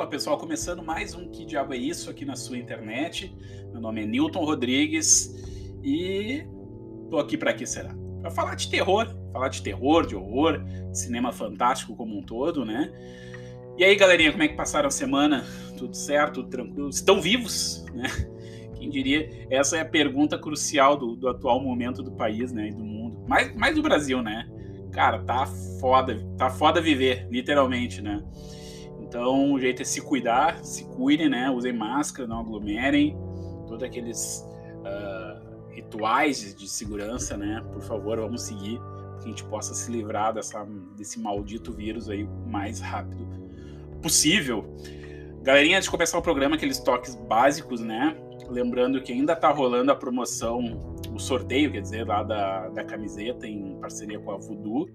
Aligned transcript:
Fala 0.00 0.08
pessoal, 0.08 0.38
começando 0.38 0.82
mais 0.82 1.14
um 1.14 1.28
Que 1.28 1.44
Diabo 1.44 1.74
é 1.74 1.76
Isso 1.76 2.08
aqui 2.08 2.24
na 2.24 2.34
sua 2.34 2.56
internet. 2.56 3.36
Meu 3.70 3.82
nome 3.82 4.02
é 4.02 4.06
Newton 4.06 4.46
Rodrigues 4.46 5.30
e 5.84 6.42
tô 7.10 7.18
aqui 7.18 7.36
para 7.36 7.52
que 7.52 7.66
será? 7.66 7.94
Para 8.22 8.30
falar 8.30 8.54
de 8.54 8.70
terror, 8.70 9.14
falar 9.30 9.48
de 9.48 9.62
terror, 9.62 10.06
de 10.06 10.16
horror, 10.16 10.64
de 10.64 10.98
cinema 10.98 11.32
fantástico 11.32 11.94
como 11.94 12.16
um 12.16 12.22
todo, 12.22 12.64
né? 12.64 12.90
E 13.76 13.84
aí 13.84 13.94
galerinha, 13.94 14.30
como 14.32 14.42
é 14.42 14.48
que 14.48 14.56
passaram 14.56 14.88
a 14.88 14.90
semana? 14.90 15.44
Tudo 15.76 15.94
certo? 15.94 16.36
Tudo 16.36 16.48
tranquilo? 16.48 16.88
Estão 16.88 17.20
vivos, 17.20 17.84
né? 17.92 18.08
Quem 18.80 18.88
diria? 18.88 19.28
Essa 19.50 19.76
é 19.76 19.80
a 19.80 19.84
pergunta 19.84 20.38
crucial 20.38 20.96
do, 20.96 21.14
do 21.14 21.28
atual 21.28 21.62
momento 21.62 22.02
do 22.02 22.12
país, 22.12 22.52
né? 22.52 22.68
E 22.68 22.72
do 22.72 22.82
mundo. 22.82 23.22
Mais, 23.28 23.54
mais 23.54 23.74
do 23.74 23.82
Brasil, 23.82 24.22
né? 24.22 24.48
Cara, 24.92 25.22
tá 25.24 25.44
foda, 25.78 26.26
tá 26.38 26.48
foda 26.48 26.80
viver, 26.80 27.28
literalmente, 27.30 28.00
né? 28.00 28.24
Então, 29.10 29.54
o 29.54 29.58
jeito 29.58 29.82
é 29.82 29.84
se 29.84 30.00
cuidar, 30.00 30.64
se 30.64 30.84
cuidem, 30.84 31.28
né? 31.28 31.50
Usem 31.50 31.72
máscara, 31.72 32.28
não 32.28 32.38
aglomerem, 32.38 33.18
todos 33.66 33.82
aqueles 33.82 34.46
uh, 34.84 35.68
rituais 35.70 36.54
de 36.54 36.68
segurança, 36.68 37.36
né? 37.36 37.60
Por 37.72 37.82
favor, 37.82 38.20
vamos 38.20 38.42
seguir, 38.42 38.78
para 38.78 39.18
que 39.18 39.24
a 39.24 39.28
gente 39.30 39.42
possa 39.46 39.74
se 39.74 39.90
livrar 39.90 40.32
dessa, 40.32 40.64
desse 40.96 41.18
maldito 41.18 41.72
vírus 41.72 42.08
aí 42.08 42.22
o 42.22 42.30
mais 42.48 42.78
rápido 42.78 43.26
possível. 44.00 44.64
Galerinha, 45.42 45.78
antes 45.78 45.86
de 45.86 45.90
começar 45.90 46.16
o 46.16 46.22
programa, 46.22 46.54
aqueles 46.54 46.78
toques 46.78 47.16
básicos, 47.16 47.80
né? 47.80 48.16
Lembrando 48.48 49.02
que 49.02 49.12
ainda 49.12 49.34
tá 49.34 49.50
rolando 49.50 49.90
a 49.90 49.96
promoção, 49.96 50.94
o 51.12 51.18
sorteio, 51.18 51.72
quer 51.72 51.80
dizer, 51.80 52.06
lá 52.06 52.22
da, 52.22 52.68
da 52.68 52.84
camiseta 52.84 53.44
em 53.44 53.76
parceria 53.80 54.20
com 54.20 54.30
a 54.30 54.36
Voodoo. 54.36 54.88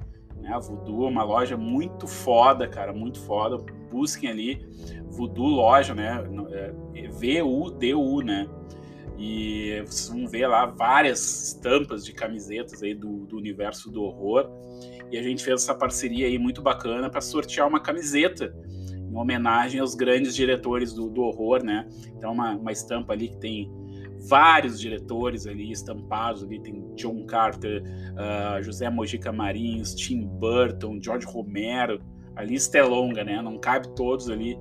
Né? 0.45 0.53
A 0.53 0.59
Voodoo 0.59 1.05
é 1.05 1.09
uma 1.09 1.23
loja 1.23 1.57
muito 1.57 2.07
foda, 2.07 2.67
cara, 2.67 2.93
muito 2.93 3.19
foda. 3.21 3.57
Busquem 3.91 4.29
ali 4.29 4.65
Voodoo 5.09 5.47
Loja, 5.47 5.95
né? 5.95 6.23
É, 6.51 7.09
V-U-D-U, 7.09 8.21
né? 8.21 8.47
E 9.17 9.81
vocês 9.85 10.09
vão 10.09 10.27
ver 10.27 10.47
lá 10.47 10.65
várias 10.65 11.47
estampas 11.47 12.05
de 12.05 12.13
camisetas 12.13 12.83
aí 12.83 12.93
do, 12.93 13.25
do 13.25 13.37
universo 13.37 13.89
do 13.89 14.03
horror. 14.03 14.49
E 15.11 15.17
a 15.17 15.23
gente 15.23 15.43
fez 15.43 15.63
essa 15.63 15.73
parceria 15.73 16.27
aí 16.27 16.37
muito 16.37 16.61
bacana 16.61 17.09
para 17.09 17.21
sortear 17.21 17.67
uma 17.67 17.79
camiseta 17.79 18.53
em 18.93 19.15
homenagem 19.15 19.79
aos 19.79 19.95
grandes 19.95 20.35
diretores 20.35 20.93
do, 20.93 21.09
do 21.09 21.21
horror, 21.21 21.63
né? 21.63 21.87
Então, 22.17 22.33
uma, 22.33 22.51
uma 22.51 22.71
estampa 22.71 23.13
ali 23.13 23.29
que 23.29 23.37
tem 23.37 23.71
vários 24.27 24.79
diretores 24.79 25.45
ali 25.47 25.71
estampados 25.71 26.43
ali 26.43 26.59
tem 26.59 26.83
John 26.95 27.25
Carter, 27.25 27.83
uh, 28.13 28.63
José 28.63 28.89
Mojica 28.89 29.31
Marins, 29.31 29.93
Tim 29.93 30.25
Burton, 30.25 30.99
George 31.01 31.25
Romero, 31.25 31.99
a 32.35 32.43
lista 32.43 32.77
é 32.77 32.83
longa, 32.83 33.23
né? 33.23 33.41
Não 33.41 33.57
cabe 33.57 33.87
todos 33.95 34.29
ali 34.29 34.57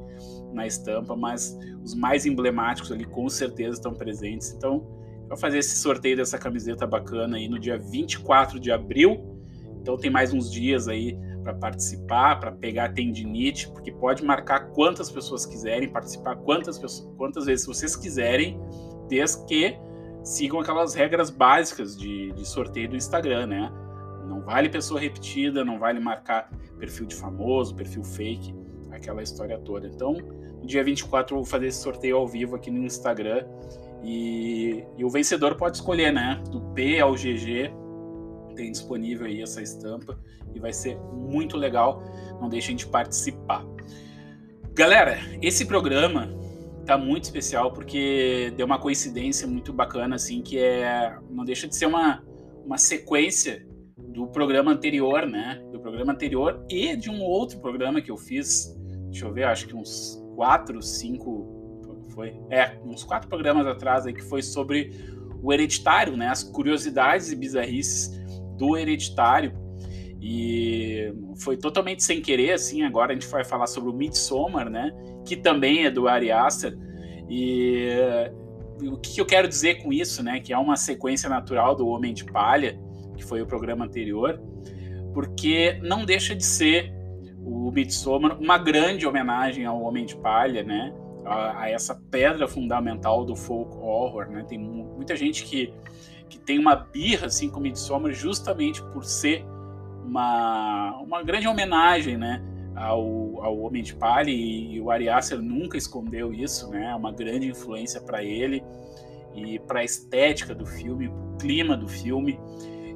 na 0.53 0.67
estampa, 0.67 1.17
mas 1.17 1.59
os 1.83 1.95
mais 1.95 2.25
emblemáticos 2.25 2.93
ali 2.93 3.05
com 3.05 3.29
certeza 3.29 3.73
estão 3.73 3.93
presentes. 3.93 4.53
Então, 4.53 4.87
vou 5.29 5.37
fazer 5.37 5.59
esse 5.59 5.77
sorteio 5.77 6.17
dessa 6.17 6.39
camiseta 6.39 6.87
bacana 6.87 7.37
aí 7.37 7.49
no 7.49 7.59
dia 7.59 7.77
24 7.77 8.61
de 8.61 8.71
abril. 8.71 9.35
Então 9.81 9.97
tem 9.97 10.11
mais 10.11 10.33
uns 10.33 10.51
dias 10.51 10.89
aí 10.89 11.19
para 11.43 11.53
participar, 11.53 12.41
para 12.41 12.53
pegar 12.53 12.95
tendinite, 12.95 13.69
porque 13.69 13.93
pode 13.93 14.25
marcar 14.25 14.71
quantas 14.71 15.11
pessoas 15.11 15.45
quiserem, 15.45 15.91
participar 15.91 16.37
quantas, 16.37 16.79
quantas 17.19 17.45
vezes 17.45 17.67
vocês 17.67 17.95
quiserem 17.95 18.59
desde 19.09 19.45
que 19.47 19.79
sigam 20.23 20.61
aquelas 20.61 20.95
regras 20.95 21.31
básicas 21.31 21.97
de, 21.97 22.33
de 22.33 22.49
sorteio 22.49 22.89
do 22.89 22.97
Instagram, 22.97 23.47
né? 23.47 23.73
Não 24.27 24.41
vale 24.41 24.69
pessoa 24.69 24.99
repetida, 24.99 25.65
não 25.65 25.79
vale 25.79 26.01
marcar 26.01 26.51
perfil 26.79 27.07
de 27.07 27.15
famoso, 27.15 27.75
perfil 27.75 28.03
fake, 28.03 28.55
aquela 28.91 29.23
história 29.23 29.59
toda. 29.59 29.87
Então, 29.87 30.15
no 30.15 30.67
dia 30.67 30.83
24 30.83 31.35
eu 31.35 31.43
vou 31.43 31.47
fazer 31.47 31.67
esse 31.67 31.83
sorteio 31.83 32.17
ao 32.17 32.27
vivo 32.27 32.57
aqui 32.57 32.71
no 32.71 32.85
Instagram 32.85 33.47
e, 34.03 34.85
e 34.97 35.05
o 35.05 35.11
vencedor 35.11 35.57
pode 35.57 35.77
escolher, 35.77 36.13
né? 36.13 36.43
Do 36.51 36.61
P 36.73 37.01
ao 37.01 37.13
GG 37.13 37.85
tem 38.55 38.71
disponível 38.71 39.27
aí 39.27 39.43
essa 39.43 39.61
estampa 39.61 40.19
e 40.55 40.61
vai 40.61 40.73
ser 40.73 40.97
muito 41.13 41.57
legal. 41.57 42.03
Não 42.41 42.49
deixem 42.49 42.77
de 42.77 42.87
participar. 42.87 43.65
Galera, 44.73 45.19
esse 45.43 45.67
programa 45.67 46.29
tá 46.85 46.99
muito 46.99 47.25
especial 47.25 47.73
porque 47.73 48.53
deu 48.57 48.67
uma 48.67 48.79
coincidência 48.79 49.47
muito 49.47 49.73
bacana, 49.73 50.17
assim, 50.17 50.43
que 50.43 50.59
é. 50.59 51.17
Não 51.31 51.45
deixa 51.45 51.67
de 51.67 51.75
ser 51.75 51.87
uma, 51.87 52.23
uma 52.65 52.79
sequência 52.79 53.67
do 53.97 54.27
programa 54.29 54.71
anterior, 54.71 55.27
né? 55.27 55.63
Do 55.73 55.81
programa 55.81 56.13
anterior 56.13 56.65
e 56.69 56.97
de 56.97 57.11
um 57.11 57.21
outro 57.23 57.59
programa 57.61 58.01
que 58.01 58.11
eu 58.11 58.17
fiz. 58.17 58.75
Deixa 59.11 59.27
eu 59.27 59.33
ver, 59.33 59.45
acho 59.45 59.67
que 59.67 59.75
uns 59.75 60.23
quatro, 60.35 60.81
cinco. 60.83 61.53
Foi? 62.15 62.39
É, 62.49 62.79
uns 62.85 63.03
quatro 63.03 63.29
programas 63.29 63.67
atrás 63.67 64.07
aí 64.07 64.13
que 64.13 64.23
foi 64.23 64.41
sobre 64.41 64.93
o 65.43 65.53
hereditário, 65.53 66.17
né? 66.17 66.29
As 66.29 66.43
curiosidades 66.43 67.33
e 67.33 67.37
bizarrices 67.37 68.11
do 68.57 68.77
hereditário. 68.77 69.53
E 70.27 71.13
foi 71.37 71.55
totalmente 71.55 72.03
sem 72.03 72.23
querer, 72.23 72.53
assim. 72.53 72.83
Agora 72.83 73.13
a 73.13 73.15
gente 73.15 73.29
vai 73.29 73.45
falar 73.45 73.67
sobre 73.67 73.91
o 73.91 73.93
Midsommar, 73.93 74.71
né? 74.71 74.91
Que 75.23 75.37
também 75.37 75.85
é 75.85 75.91
do 75.91 76.09
Ari 76.09 76.33
Aster. 76.33 76.75
E 77.29 77.91
o 78.81 78.97
que 78.97 79.21
eu 79.21 79.27
quero 79.27 79.47
dizer 79.47 79.83
com 79.83 79.93
isso, 79.93 80.23
né? 80.23 80.41
Que 80.41 80.55
é 80.55 80.57
uma 80.57 80.77
sequência 80.77 81.29
natural 81.29 81.77
do 81.77 81.87
Homem 81.87 82.15
de 82.15 82.25
Palha, 82.25 82.81
que 83.15 83.23
foi 83.23 83.43
o 83.43 83.47
programa 83.47 83.85
anterior, 83.85 84.41
porque 85.13 85.79
não 85.83 86.07
deixa 86.07 86.35
de 86.35 86.45
ser 86.45 86.91
o 87.45 87.71
Midsommar 87.71 88.41
uma 88.41 88.57
grande 88.57 89.07
homenagem 89.07 89.67
ao 89.67 89.79
Homem 89.83 90.07
de 90.07 90.17
Palha, 90.17 90.63
né? 90.63 90.95
A, 91.27 91.65
a 91.65 91.71
essa 91.71 91.95
pedra 92.11 92.49
fundamental 92.49 93.27
do 93.27 93.37
folk 93.37 93.77
horror, 93.77 94.31
né? 94.31 94.43
Tem 94.49 94.59
muita 94.59 95.15
gente 95.15 95.45
que, 95.45 95.71
que 96.31 96.39
tem 96.39 96.59
uma 96.59 96.75
birra 96.75 97.27
assim 97.27 97.51
com 97.51 97.61
o 97.61 97.63
Midsommar 97.63 98.11
justamente 98.13 98.83
por 98.85 99.05
ser 99.05 99.45
uma, 100.05 100.97
uma 101.01 101.23
grande 101.23 101.49
homenagem, 101.49 102.17
né? 102.17 102.43
Ao, 102.77 103.45
ao 103.45 103.59
Homem 103.61 103.83
de 103.83 103.95
Palha 103.95 104.31
e, 104.31 104.75
e 104.75 104.81
o 104.81 104.91
Ari 104.91 105.09
Aster 105.09 105.41
nunca 105.41 105.77
escondeu 105.77 106.33
isso, 106.33 106.71
né? 106.71 106.91
É 106.91 106.95
uma 106.95 107.13
grande 107.13 107.47
influência 107.47 108.01
para 108.01 108.23
ele 108.23 108.63
e 109.35 109.59
para 109.59 109.81
a 109.81 109.85
estética 109.85 110.55
do 110.55 110.67
filme, 110.67 111.09
para 111.09 111.17
o 111.17 111.37
clima 111.39 111.77
do 111.77 111.89
filme. 111.89 112.39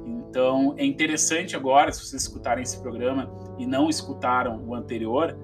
Então 0.05 0.75
é 0.77 0.85
interessante 0.85 1.55
agora, 1.55 1.91
se 1.91 2.05
vocês 2.05 2.21
escutarem 2.21 2.63
esse 2.63 2.79
programa 2.81 3.31
e 3.57 3.65
não 3.65 3.89
escutaram 3.89 4.63
o 4.65 4.75
anterior, 4.75 5.37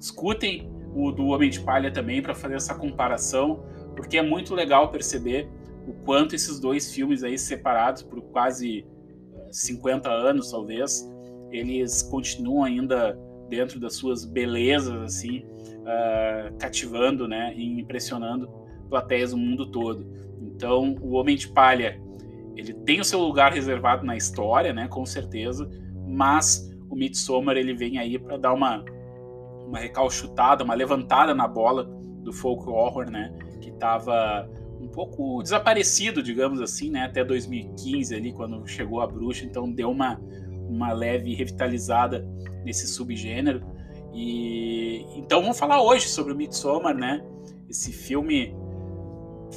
escutem 0.00 0.70
o 0.94 1.12
do 1.12 1.26
Homem 1.26 1.50
de 1.50 1.60
Palha 1.60 1.90
também 1.90 2.22
para 2.22 2.34
fazer 2.34 2.54
essa 2.54 2.74
comparação, 2.74 3.62
porque 3.94 4.18
é 4.18 4.22
muito 4.22 4.54
legal 4.54 4.90
perceber 4.90 5.48
o 5.86 5.92
quanto 6.04 6.34
esses 6.34 6.58
dois 6.58 6.92
filmes 6.92 7.22
aí 7.22 7.38
separados 7.38 8.02
por 8.02 8.20
quase 8.22 8.84
50 9.50 10.08
anos, 10.10 10.50
talvez, 10.50 11.08
eles 11.50 12.02
continuam 12.02 12.64
ainda 12.64 13.18
dentro 13.48 13.80
das 13.80 13.94
suas 13.94 14.24
belezas, 14.24 15.00
assim, 15.02 15.38
uh, 15.38 16.56
cativando, 16.58 17.26
né, 17.26 17.52
e 17.56 17.80
impressionando 17.80 18.48
plateias 18.88 19.30
do 19.30 19.38
mundo 19.38 19.70
todo. 19.70 20.06
Então, 20.40 20.96
o 21.00 21.14
Homem 21.14 21.36
de 21.36 21.48
Palha, 21.48 22.00
ele 22.56 22.74
tem 22.74 23.00
o 23.00 23.04
seu 23.04 23.20
lugar 23.20 23.52
reservado 23.52 24.04
na 24.04 24.16
história, 24.16 24.72
né, 24.72 24.88
com 24.88 25.04
certeza, 25.06 25.68
mas 26.06 26.70
o 26.90 26.96
Midsommar, 26.96 27.56
ele 27.56 27.74
vem 27.74 27.98
aí 27.98 28.18
para 28.18 28.36
dar 28.36 28.52
uma, 28.52 28.84
uma 29.66 29.78
recalchutada, 29.78 30.64
uma 30.64 30.74
levantada 30.74 31.34
na 31.34 31.46
bola 31.46 31.84
do 32.22 32.32
folk 32.32 32.68
horror, 32.68 33.10
né, 33.10 33.32
que 33.60 33.70
estava 33.70 34.48
pouco 34.98 35.40
desaparecido, 35.44 36.20
digamos 36.20 36.60
assim, 36.60 36.90
né? 36.90 37.04
Até 37.04 37.22
2015 37.22 38.16
ali, 38.16 38.32
quando 38.32 38.66
chegou 38.66 39.00
a 39.00 39.06
bruxa, 39.06 39.44
então 39.44 39.70
deu 39.70 39.92
uma, 39.92 40.20
uma 40.68 40.92
leve 40.92 41.36
revitalizada 41.36 42.28
nesse 42.64 42.88
subgênero. 42.88 43.64
E 44.12 45.06
então 45.14 45.40
vamos 45.40 45.56
falar 45.56 45.80
hoje 45.80 46.08
sobre 46.08 46.32
o 46.32 46.36
Midsommar, 46.36 46.96
né? 46.96 47.24
Esse 47.68 47.92
filme 47.92 48.52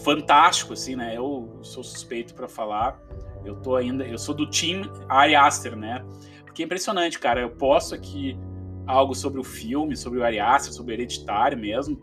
fantástico, 0.04 0.74
assim, 0.74 0.96
né? 0.96 1.18
Eu 1.18 1.58
sou 1.64 1.84
suspeito 1.84 2.36
para 2.36 2.48
falar. 2.48 3.02
Eu 3.44 3.56
tô 3.56 3.76
ainda, 3.76 4.04
eu 4.04 4.20
sou 4.20 4.36
do 4.36 4.48
time 4.48 4.88
Ari 5.10 5.34
Aster, 5.34 5.76
né? 5.76 6.06
Porque 6.46 6.62
é 6.62 6.66
impressionante, 6.66 7.18
cara. 7.18 7.42
Eu 7.42 7.50
posto 7.50 7.96
aqui 7.96 8.38
algo 8.86 9.16
sobre 9.16 9.40
o 9.40 9.44
filme, 9.44 9.98
sobre 9.98 10.20
o 10.20 10.24
Ari 10.24 10.40
Aster, 10.40 10.72
sobre 10.72 10.92
o 10.92 10.96
Hereditário 10.96 11.58
mesmo, 11.58 12.00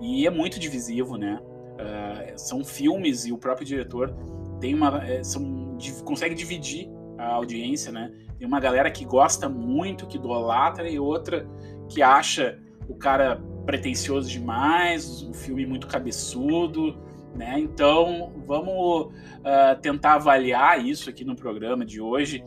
e 0.00 0.28
é 0.28 0.30
muito 0.30 0.60
divisivo, 0.60 1.16
né? 1.16 1.40
Uh, 1.78 2.36
são 2.36 2.64
filmes 2.64 3.24
e 3.24 3.32
o 3.32 3.38
próprio 3.38 3.66
diretor 3.66 4.12
tem 4.60 4.74
uma, 4.74 5.04
é, 5.04 5.22
são, 5.22 5.78
consegue 6.04 6.34
dividir 6.34 6.88
a 7.16 7.34
audiência, 7.34 7.92
né? 7.92 8.12
Tem 8.36 8.46
uma 8.46 8.60
galera 8.60 8.90
que 8.90 9.04
gosta 9.04 9.48
muito, 9.48 10.06
que 10.06 10.16
idolatra, 10.16 10.88
e 10.88 10.98
outra 10.98 11.48
que 11.88 12.02
acha 12.02 12.58
o 12.88 12.94
cara 12.94 13.40
pretencioso 13.66 14.28
demais, 14.30 15.22
o 15.22 15.32
filme 15.34 15.66
muito 15.66 15.86
cabeçudo, 15.86 16.96
né? 17.34 17.58
Então 17.58 18.32
vamos 18.46 19.06
uh, 19.06 19.80
tentar 19.80 20.14
avaliar 20.14 20.84
isso 20.84 21.10
aqui 21.10 21.24
no 21.24 21.36
programa 21.36 21.84
de 21.84 22.00
hoje 22.00 22.42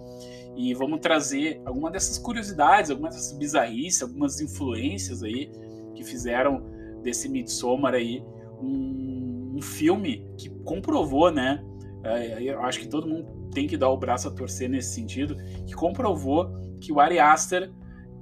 e 0.56 0.74
vamos 0.74 1.00
trazer 1.00 1.62
alguma 1.66 1.90
dessas 1.90 2.18
curiosidades, 2.18 2.92
algumas 2.92 3.16
dessas 3.16 3.38
bizarrices, 3.38 4.02
algumas 4.02 4.42
influências 4.42 5.24
aí 5.24 5.52
que 5.96 6.04
fizeram 6.04 6.64
desse 7.02 7.30
Midsommar 7.30 7.94
aí 7.94 8.24
um, 8.62 9.56
um 9.58 9.62
filme 9.62 10.26
que 10.38 10.50
comprovou, 10.64 11.32
né? 11.32 11.64
É, 12.04 12.42
eu 12.42 12.62
acho 12.62 12.80
que 12.80 12.88
todo 12.88 13.08
mundo 13.08 13.50
tem 13.54 13.68
que 13.68 13.78
dar 13.78 13.90
o 13.90 13.98
braço 13.98 14.28
a 14.28 14.32
torcer 14.32 14.70
nesse 14.70 14.94
sentido, 14.94 15.36
que 15.66 15.74
comprovou 15.74 16.50
que 16.80 16.92
o 16.92 17.00
Ari 17.00 17.20
Aster 17.20 17.72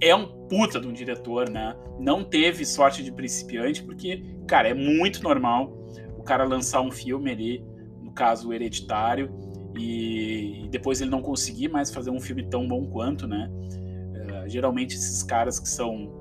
é 0.02 0.16
um 0.16 0.48
puta 0.48 0.80
de 0.80 0.88
um 0.88 0.94
diretor, 0.94 1.50
né? 1.50 1.76
Não 2.00 2.24
teve 2.24 2.66
sorte 2.66 3.04
de 3.04 3.12
principiante, 3.12 3.84
porque, 3.84 4.24
cara, 4.48 4.70
é 4.70 4.74
muito 4.74 5.22
normal 5.22 5.78
o 6.18 6.24
cara 6.24 6.44
lançar 6.44 6.82
um 6.82 6.92
filme 6.92 7.32
ali, 7.32 7.66
no 8.02 8.12
caso, 8.12 8.52
Hereditário, 8.54 9.30
e, 9.78 10.68
depois 10.70 11.02
ele 11.02 11.10
não 11.10 11.22
conseguir 11.22 11.68
mais 11.68 11.92
fazer 11.92 12.10
um 12.10 12.20
filme 12.20 12.44
tão 12.50 12.68
bom 12.68 12.86
quanto, 12.88 13.28
né? 13.28 13.50
Uh, 13.50 14.50
geralmente 14.50 14.96
esses 14.96 15.24
caras 15.24 15.60
que 15.60 15.68
são 15.68 16.18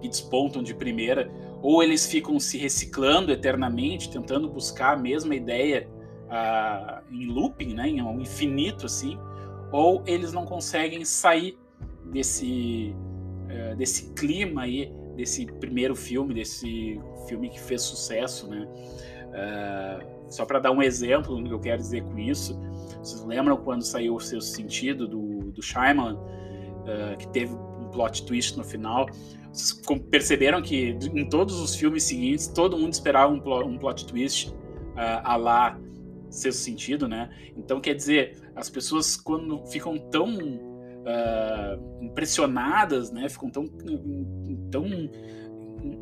que 0.00 0.08
despontam 0.08 0.62
de 0.62 0.74
primeira, 0.74 1.30
ou 1.62 1.82
eles 1.82 2.06
ficam 2.06 2.38
se 2.38 2.56
reciclando 2.58 3.32
eternamente, 3.32 4.10
tentando 4.10 4.48
buscar 4.48 4.94
a 4.94 4.96
mesma 4.96 5.34
ideia 5.34 5.88
uh, 6.26 7.02
em 7.12 7.26
looping, 7.26 7.74
né, 7.74 7.88
em 7.88 8.02
um 8.02 8.20
infinito 8.20 8.86
assim, 8.86 9.18
ou 9.72 10.02
eles 10.06 10.32
não 10.32 10.44
conseguem 10.44 11.04
sair 11.04 11.58
desse 12.04 12.94
uh, 13.48 13.76
desse 13.76 14.12
clima 14.14 14.62
aí, 14.62 14.92
desse 15.16 15.46
primeiro 15.46 15.96
filme, 15.96 16.32
desse 16.32 17.00
filme 17.26 17.48
que 17.48 17.60
fez 17.60 17.82
sucesso, 17.82 18.48
né? 18.48 18.68
Uh, 19.28 20.18
só 20.30 20.44
para 20.44 20.58
dar 20.58 20.70
um 20.70 20.82
exemplo 20.82 21.36
do 21.36 21.44
que 21.48 21.54
eu 21.54 21.60
quero 21.60 21.78
dizer 21.78 22.02
com 22.02 22.18
isso, 22.18 22.58
vocês 23.02 23.24
lembram 23.24 23.56
quando 23.56 23.82
saiu 23.82 24.14
o 24.14 24.20
seu 24.20 24.40
sentido 24.40 25.08
do, 25.08 25.52
do 25.52 25.62
Shyamalan, 25.62 26.16
uh, 26.16 27.16
que 27.18 27.28
teve 27.28 27.54
um 27.54 27.88
plot 27.90 28.24
twist 28.24 28.56
no 28.56 28.64
final? 28.64 29.06
Vocês 29.52 29.80
perceberam 30.10 30.60
que 30.60 30.96
em 31.14 31.28
todos 31.28 31.60
os 31.60 31.74
filmes 31.74 32.04
seguintes 32.04 32.48
todo 32.48 32.76
mundo 32.76 32.92
esperava 32.92 33.32
um 33.32 33.40
plot, 33.40 33.68
um 33.68 33.78
plot 33.78 34.06
twist 34.06 34.50
uh, 34.50 34.54
a 35.24 35.36
lá 35.36 35.80
seu 36.30 36.52
sentido, 36.52 37.08
né? 37.08 37.30
Então 37.56 37.80
quer 37.80 37.94
dizer, 37.94 38.36
as 38.54 38.68
pessoas 38.68 39.16
quando 39.16 39.64
ficam 39.66 39.98
tão 39.98 40.36
uh, 40.38 42.04
impressionadas, 42.04 43.10
né? 43.10 43.28
Ficam 43.28 43.50
tão 43.50 43.66
tão 44.70 44.86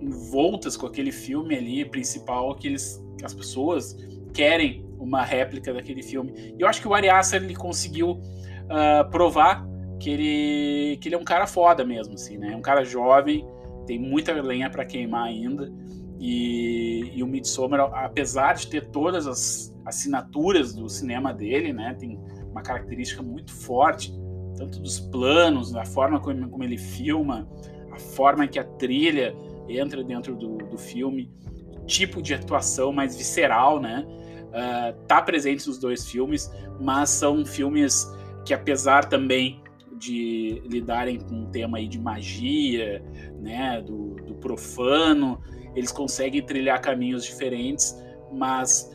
envoltas 0.01 0.77
com 0.77 0.87
aquele 0.87 1.13
filme 1.13 1.57
ali 1.57 1.85
principal 1.85 2.55
que 2.55 2.69
eles, 2.69 3.03
as 3.23 3.35
pessoas 3.35 3.97
querem 4.33 4.85
uma 4.99 5.23
réplica 5.23 5.73
daquele 5.73 6.03
filme. 6.03 6.55
E 6.59 6.61
eu 6.61 6.67
acho 6.67 6.81
que 6.81 6.89
o 6.89 6.95
Ari 6.95 7.09
Aster 7.09 7.43
ele 7.43 7.55
conseguiu 7.55 8.13
uh, 8.13 9.11
provar 9.11 9.67
que 9.99 10.11
ele, 10.11 10.97
que 10.99 11.09
ele 11.09 11.15
é 11.15 11.19
um 11.19 11.25
cara 11.25 11.47
foda 11.47 11.85
mesmo, 11.85 12.15
assim, 12.15 12.37
né? 12.37 12.53
É 12.53 12.57
um 12.57 12.63
cara 12.63 12.85
jovem, 12.85 13.47
tem 13.87 13.99
muita 13.99 14.33
lenha 14.33 14.69
para 14.69 14.85
queimar 14.85 15.25
ainda. 15.25 15.73
E, 16.19 17.13
e 17.15 17.23
o 17.23 17.27
Midsommar, 17.27 17.81
apesar 17.81 18.55
de 18.55 18.69
ter 18.69 18.89
todas 18.91 19.27
as 19.27 19.75
assinaturas 19.85 20.75
do 20.75 20.89
cinema 20.89 21.33
dele, 21.33 21.73
né? 21.73 21.95
Tem 21.99 22.19
uma 22.51 22.63
característica 22.63 23.23
muito 23.23 23.53
forte, 23.53 24.13
tanto 24.57 24.81
dos 24.81 24.99
planos, 24.99 25.73
da 25.73 25.85
forma 25.85 26.19
como, 26.21 26.49
como 26.49 26.65
ele 26.65 26.79
filma, 26.79 27.49
a 27.93 27.99
forma 27.99 28.47
que 28.49 28.59
a 28.59 28.65
trilha 28.65 29.35
entra 29.69 30.03
dentro 30.03 30.35
do, 30.35 30.57
do 30.59 30.79
filme, 30.79 31.31
o 31.71 31.85
tipo 31.87 32.23
de 32.23 32.35
atuação 32.35 32.93
mais 32.93 33.17
visceral, 33.17 33.81
né? 33.81 34.07
Uh, 34.07 35.07
tá 35.07 35.21
presente 35.21 35.67
nos 35.67 35.79
dois 35.79 36.09
filmes, 36.09 36.51
mas 36.81 37.11
são 37.11 37.45
filmes 37.45 38.11
que, 38.45 38.55
apesar 38.55 39.05
também 39.07 39.61
de 39.99 40.63
lidarem 40.67 41.19
com 41.19 41.35
um 41.35 41.47
tema 41.47 41.79
aí 41.79 41.89
de 41.89 41.99
magia, 41.99 43.03
né, 43.41 43.81
do, 43.81 44.15
do 44.17 44.35
profano, 44.35 45.41
eles 45.75 45.93
conseguem 45.93 46.45
trilhar 46.45 46.81
caminhos 46.81 47.25
diferentes, 47.25 47.97
mas 48.33 48.91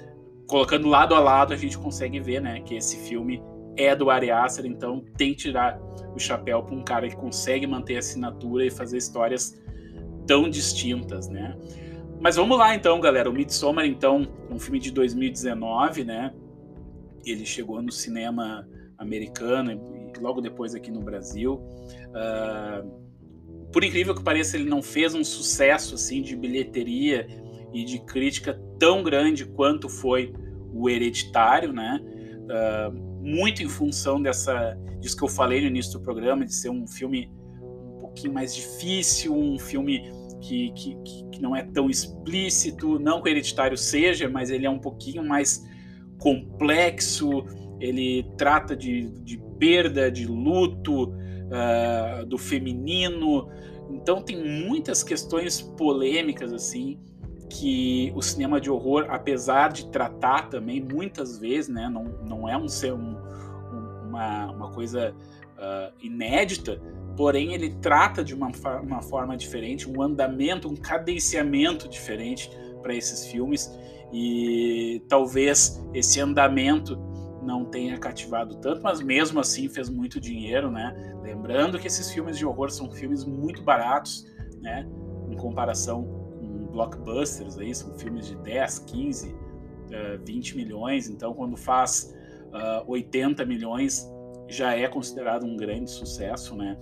colocando 0.47 0.87
lado 0.87 1.15
a 1.15 1.19
lado 1.19 1.53
a 1.53 1.57
gente 1.57 1.77
consegue 1.77 2.19
ver, 2.19 2.41
né, 2.41 2.61
que 2.61 2.75
esse 2.75 2.97
filme 2.97 3.41
é 3.77 3.95
do 3.95 4.09
Ari 4.09 4.31
Aster, 4.31 4.65
então 4.65 5.03
tem 5.17 5.31
que 5.31 5.37
tirar 5.37 5.79
o 6.15 6.19
chapéu 6.19 6.61
para 6.63 6.75
um 6.75 6.83
cara 6.83 7.07
que 7.07 7.15
consegue 7.15 7.65
manter 7.65 7.95
a 7.95 7.99
assinatura 7.99 8.65
e 8.65 8.69
fazer 8.69 8.97
histórias 8.97 9.59
tão 10.27 10.49
distintas, 10.49 11.29
né? 11.29 11.57
Mas 12.19 12.35
vamos 12.35 12.57
lá 12.57 12.75
então, 12.75 12.99
galera. 12.99 13.29
O 13.29 13.33
Midsommar, 13.33 13.85
então, 13.85 14.27
é 14.49 14.53
um 14.53 14.59
filme 14.59 14.79
de 14.79 14.91
2019, 14.91 16.03
né? 16.03 16.33
Ele 17.25 17.45
chegou 17.45 17.81
no 17.81 17.91
cinema 17.91 18.67
americano 18.97 19.71
logo 20.19 20.41
depois 20.41 20.75
aqui 20.75 20.91
no 20.91 21.01
Brasil. 21.01 21.55
Uh, 22.09 23.01
por 23.71 23.83
incrível 23.83 24.13
que 24.13 24.23
pareça, 24.23 24.57
ele 24.57 24.69
não 24.69 24.81
fez 24.81 25.13
um 25.13 25.23
sucesso 25.23 25.95
assim 25.95 26.21
de 26.21 26.35
bilheteria 26.35 27.27
e 27.73 27.85
de 27.85 27.99
crítica 27.99 28.59
tão 28.77 29.01
grande 29.01 29.45
quanto 29.45 29.87
foi 29.87 30.33
o 30.73 30.89
Hereditário, 30.89 31.71
né? 31.71 31.99
Uh, 32.01 33.11
muito 33.21 33.63
em 33.63 33.69
função 33.69 34.21
dessa 34.21 34.77
disso 34.99 35.17
que 35.17 35.23
eu 35.23 35.27
falei 35.27 35.61
no 35.61 35.67
início 35.67 35.93
do 35.93 36.01
programa, 36.01 36.45
de 36.45 36.53
ser 36.53 36.69
um 36.69 36.87
filme 36.87 37.31
um 37.61 37.99
pouquinho 38.01 38.33
mais 38.33 38.55
difícil, 38.55 39.35
um 39.35 39.57
filme 39.57 40.11
que, 40.41 40.71
que, 40.71 40.95
que 41.31 41.41
não 41.41 41.55
é 41.55 41.63
tão 41.63 41.89
explícito, 41.89 42.99
não 42.99 43.21
que 43.21 43.29
o 43.29 43.31
Hereditário 43.31 43.77
seja, 43.77 44.29
mas 44.29 44.49
ele 44.49 44.65
é 44.65 44.69
um 44.69 44.79
pouquinho 44.79 45.23
mais 45.23 45.63
complexo, 46.17 47.43
ele 47.79 48.23
trata 48.37 48.75
de, 48.75 49.09
de 49.23 49.41
perda, 49.61 50.11
de 50.11 50.25
luto, 50.25 51.09
uh, 51.11 52.25
do 52.25 52.39
feminino. 52.39 53.47
Então 53.91 54.23
tem 54.23 54.43
muitas 54.43 55.03
questões 55.03 55.61
polêmicas 55.61 56.51
assim 56.51 56.99
que 57.47 58.11
o 58.15 58.21
cinema 58.21 58.59
de 58.59 58.71
horror, 58.71 59.05
apesar 59.09 59.71
de 59.71 59.91
tratar 59.91 60.49
também 60.49 60.81
muitas 60.81 61.37
vezes, 61.37 61.69
né, 61.69 61.89
não, 61.89 62.05
não 62.25 62.49
é 62.49 62.57
um, 62.57 62.65
um, 62.65 64.07
uma, 64.07 64.51
uma 64.51 64.71
coisa 64.71 65.13
uh, 65.57 65.93
inédita, 66.01 66.81
porém 67.17 67.53
ele 67.53 67.71
trata 67.81 68.23
de 68.23 68.33
uma, 68.33 68.49
uma 68.81 69.01
forma 69.01 69.35
diferente, 69.35 69.87
um 69.87 70.01
andamento, 70.01 70.69
um 70.69 70.77
cadenciamento 70.77 71.89
diferente 71.89 72.49
para 72.81 72.95
esses 72.95 73.25
filmes 73.27 73.69
e 74.13 75.03
talvez 75.09 75.85
esse 75.93 76.21
andamento 76.21 76.97
não 77.41 77.65
tenha 77.65 77.97
cativado 77.97 78.55
tanto, 78.57 78.81
mas 78.81 79.01
mesmo 79.01 79.39
assim 79.39 79.67
fez 79.67 79.89
muito 79.89 80.19
dinheiro, 80.19 80.69
né? 80.69 81.15
Lembrando 81.21 81.79
que 81.79 81.87
esses 81.87 82.11
filmes 82.11 82.37
de 82.37 82.45
horror 82.45 82.69
são 82.69 82.89
filmes 82.91 83.23
muito 83.25 83.63
baratos, 83.63 84.25
né? 84.61 84.87
Em 85.29 85.35
comparação 85.35 86.03
com 86.03 86.67
blockbusters 86.71 87.57
aí, 87.57 87.73
são 87.73 87.97
filmes 87.97 88.27
de 88.27 88.35
10, 88.37 88.79
15, 88.79 89.29
uh, 89.29 89.35
20 90.25 90.55
milhões, 90.55 91.09
então 91.09 91.33
quando 91.33 91.57
faz 91.57 92.13
uh, 92.47 92.83
80 92.87 93.45
milhões 93.45 94.09
já 94.47 94.75
é 94.75 94.87
considerado 94.87 95.45
um 95.45 95.55
grande 95.55 95.89
sucesso, 95.89 96.55
né? 96.55 96.77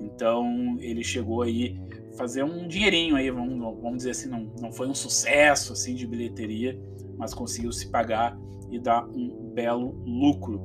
Então 0.00 0.76
ele 0.80 1.04
chegou 1.04 1.42
aí 1.42 1.78
fazer 2.16 2.42
um 2.42 2.66
dinheirinho 2.66 3.16
aí, 3.16 3.30
vamos, 3.30 3.58
vamos 3.80 3.98
dizer 3.98 4.10
assim, 4.10 4.28
não, 4.28 4.50
não 4.60 4.72
foi 4.72 4.88
um 4.88 4.94
sucesso 4.94 5.72
assim 5.72 5.94
de 5.94 6.06
bilheteria, 6.06 6.78
mas 7.16 7.34
conseguiu 7.34 7.72
se 7.72 7.90
pagar 7.90 8.38
e 8.70 8.78
dar 8.78 9.04
um 9.06 9.43
belo 9.54 9.92
lucro. 10.04 10.60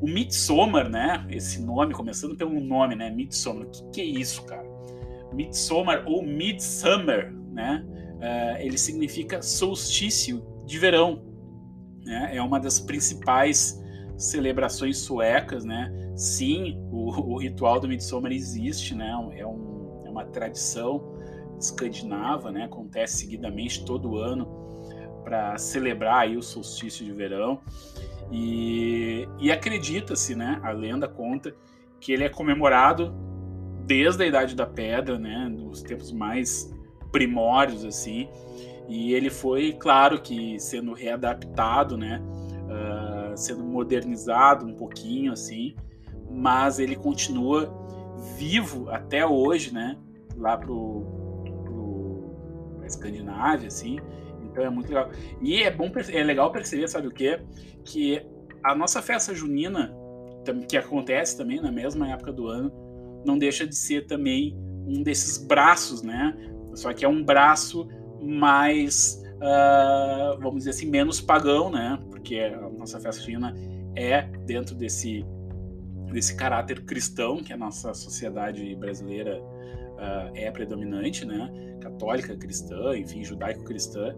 O 0.00 0.06
Midsommar, 0.06 0.88
né? 0.88 1.26
Esse 1.30 1.60
nome, 1.62 1.92
começando 1.92 2.36
pelo 2.36 2.58
nome, 2.60 2.94
né? 2.94 3.10
Midsommar. 3.10 3.66
O 3.66 3.70
que, 3.70 3.90
que 3.90 4.00
é 4.00 4.04
isso, 4.04 4.44
cara? 4.44 4.68
Midsommar 5.32 6.04
ou 6.06 6.22
Midsummer, 6.22 7.32
né? 7.52 7.84
Uh, 8.16 8.60
ele 8.60 8.78
significa 8.78 9.42
solstício 9.42 10.44
de 10.66 10.78
verão. 10.78 11.22
Né? 12.04 12.36
É 12.36 12.42
uma 12.42 12.58
das 12.58 12.78
principais 12.80 13.80
celebrações 14.16 14.98
suecas, 14.98 15.64
né? 15.64 15.90
Sim, 16.14 16.78
o, 16.90 17.34
o 17.34 17.38
ritual 17.38 17.80
do 17.80 17.88
Midsommar 17.88 18.32
existe, 18.32 18.94
né? 18.94 19.10
É, 19.36 19.46
um, 19.46 20.02
é 20.06 20.10
uma 20.10 20.24
tradição 20.24 21.14
escandinava, 21.58 22.50
né? 22.50 22.64
Acontece 22.64 23.18
seguidamente 23.18 23.84
todo 23.84 24.16
ano 24.16 24.60
para 25.24 25.56
celebrar 25.58 26.20
aí 26.20 26.36
o 26.36 26.42
solstício 26.42 27.04
de 27.04 27.12
verão. 27.12 27.60
E, 28.30 29.28
e 29.38 29.50
acredita-se, 29.50 30.34
né, 30.34 30.60
a 30.62 30.70
lenda 30.70 31.08
conta 31.08 31.54
que 32.00 32.12
ele 32.12 32.24
é 32.24 32.28
comemorado 32.28 33.12
desde 33.84 34.22
a 34.22 34.26
Idade 34.26 34.54
da 34.54 34.66
Pedra, 34.66 35.18
né, 35.18 35.48
nos 35.48 35.82
tempos 35.82 36.12
mais 36.12 36.72
primórdios, 37.10 37.84
assim, 37.84 38.28
e 38.88 39.12
ele 39.14 39.30
foi, 39.30 39.72
claro 39.72 40.20
que 40.20 40.58
sendo 40.60 40.92
readaptado, 40.92 41.96
né, 41.96 42.22
uh, 42.22 43.36
sendo 43.36 43.64
modernizado 43.64 44.64
um 44.64 44.74
pouquinho, 44.74 45.32
assim, 45.32 45.74
mas 46.30 46.78
ele 46.78 46.94
continua 46.94 47.68
vivo 48.36 48.88
até 48.90 49.26
hoje, 49.26 49.74
né, 49.74 49.96
lá 50.36 50.56
pro, 50.56 51.42
pro 51.64 52.84
Escandinávia, 52.84 53.66
assim, 53.66 53.98
então 54.50 54.64
é 54.64 54.70
muito 54.70 54.88
legal. 54.88 55.10
E 55.40 55.62
é 55.62 55.70
bom, 55.70 55.90
é 56.12 56.22
legal 56.22 56.50
perceber, 56.50 56.88
sabe 56.88 57.08
o 57.08 57.10
quê? 57.10 57.40
Que 57.84 58.22
a 58.62 58.74
nossa 58.74 59.00
festa 59.00 59.34
junina, 59.34 59.94
que 60.68 60.76
acontece 60.76 61.36
também 61.36 61.60
na 61.60 61.70
mesma 61.70 62.10
época 62.10 62.32
do 62.32 62.48
ano, 62.48 62.72
não 63.24 63.38
deixa 63.38 63.66
de 63.66 63.76
ser 63.76 64.06
também 64.06 64.56
um 64.86 65.02
desses 65.02 65.38
braços, 65.38 66.02
né? 66.02 66.36
Só 66.74 66.92
que 66.92 67.04
é 67.04 67.08
um 67.08 67.22
braço 67.22 67.88
mais, 68.20 69.22
uh, 69.36 70.38
vamos 70.40 70.58
dizer 70.58 70.70
assim, 70.70 70.86
menos 70.86 71.20
pagão, 71.20 71.70
né? 71.70 71.98
Porque 72.10 72.38
a 72.38 72.68
nossa 72.70 72.98
festa 73.00 73.22
junina 73.22 73.54
é 73.96 74.22
dentro 74.46 74.74
desse 74.74 75.24
desse 76.12 76.34
caráter 76.34 76.84
cristão 76.84 77.36
que 77.36 77.52
a 77.52 77.56
nossa 77.56 77.94
sociedade 77.94 78.74
brasileira 78.74 79.40
uh, 80.00 80.30
é 80.34 80.50
predominante, 80.50 81.24
né? 81.24 81.50
Católica, 81.80 82.36
cristã, 82.36 82.96
enfim, 82.96 83.22
judaico-cristã, 83.22 84.14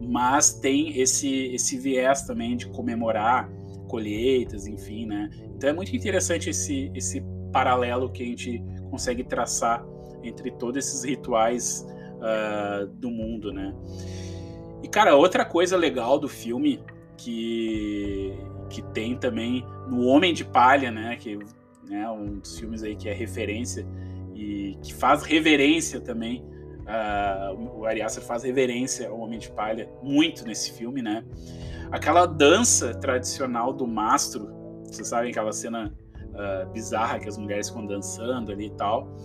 mas 0.00 0.54
tem 0.54 0.98
esse 0.98 1.54
esse 1.54 1.78
viés 1.78 2.22
também 2.22 2.56
de 2.56 2.66
comemorar 2.68 3.50
colheitas, 3.88 4.66
enfim, 4.66 5.06
né? 5.06 5.30
Então 5.54 5.70
é 5.70 5.72
muito 5.72 5.94
interessante 5.94 6.50
esse 6.50 6.90
esse 6.94 7.22
paralelo 7.52 8.10
que 8.10 8.22
a 8.22 8.26
gente 8.26 8.62
consegue 8.90 9.22
traçar 9.22 9.86
entre 10.22 10.50
todos 10.50 10.84
esses 10.84 11.04
rituais 11.04 11.86
uh, 12.16 12.86
do 12.86 13.10
mundo, 13.10 13.52
né? 13.52 13.74
E 14.82 14.88
cara, 14.88 15.14
outra 15.14 15.44
coisa 15.44 15.76
legal 15.76 16.18
do 16.18 16.28
filme 16.28 16.80
que 17.16 18.34
que 18.68 18.82
tem 18.82 19.16
também 19.16 19.64
no 19.86 20.06
Homem 20.06 20.34
de 20.34 20.44
Palha, 20.44 20.90
né? 20.90 21.16
Que 21.16 21.38
né, 21.88 22.10
um 22.10 22.38
dos 22.38 22.58
filmes 22.58 22.82
aí 22.82 22.96
que 22.96 23.08
é 23.08 23.12
referência 23.12 23.86
que 24.74 24.94
faz 24.94 25.22
reverência 25.22 26.00
também. 26.00 26.44
Uh, 26.86 27.80
o 27.80 27.84
Ari 27.84 28.00
Aster 28.00 28.22
faz 28.22 28.44
reverência 28.44 29.08
ao 29.08 29.18
Homem 29.18 29.38
de 29.38 29.50
Palha 29.50 29.88
muito 30.02 30.46
nesse 30.46 30.72
filme, 30.72 31.02
né? 31.02 31.24
Aquela 31.90 32.26
dança 32.26 32.94
tradicional 32.94 33.72
do 33.72 33.86
mastro, 33.86 34.48
vocês 34.84 35.08
sabem 35.08 35.30
aquela 35.30 35.52
cena 35.52 35.92
uh, 36.16 36.70
bizarra 36.72 37.18
que 37.18 37.28
as 37.28 37.36
mulheres 37.36 37.68
ficam 37.68 37.86
dançando 37.86 38.52
ali 38.52 38.66
e 38.66 38.76
tal, 38.76 39.16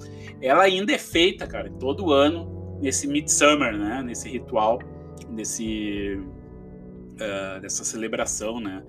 ela 0.41 0.63
ainda 0.63 0.91
é 0.91 0.97
feita, 0.97 1.45
cara, 1.45 1.69
todo 1.79 2.11
ano 2.11 2.79
nesse 2.81 3.07
Midsummer, 3.07 3.77
né? 3.77 4.01
Nesse 4.03 4.27
ritual, 4.27 4.79
nesse 5.29 6.19
uh, 6.19 7.61
dessa 7.61 7.83
celebração, 7.83 8.59
né? 8.59 8.83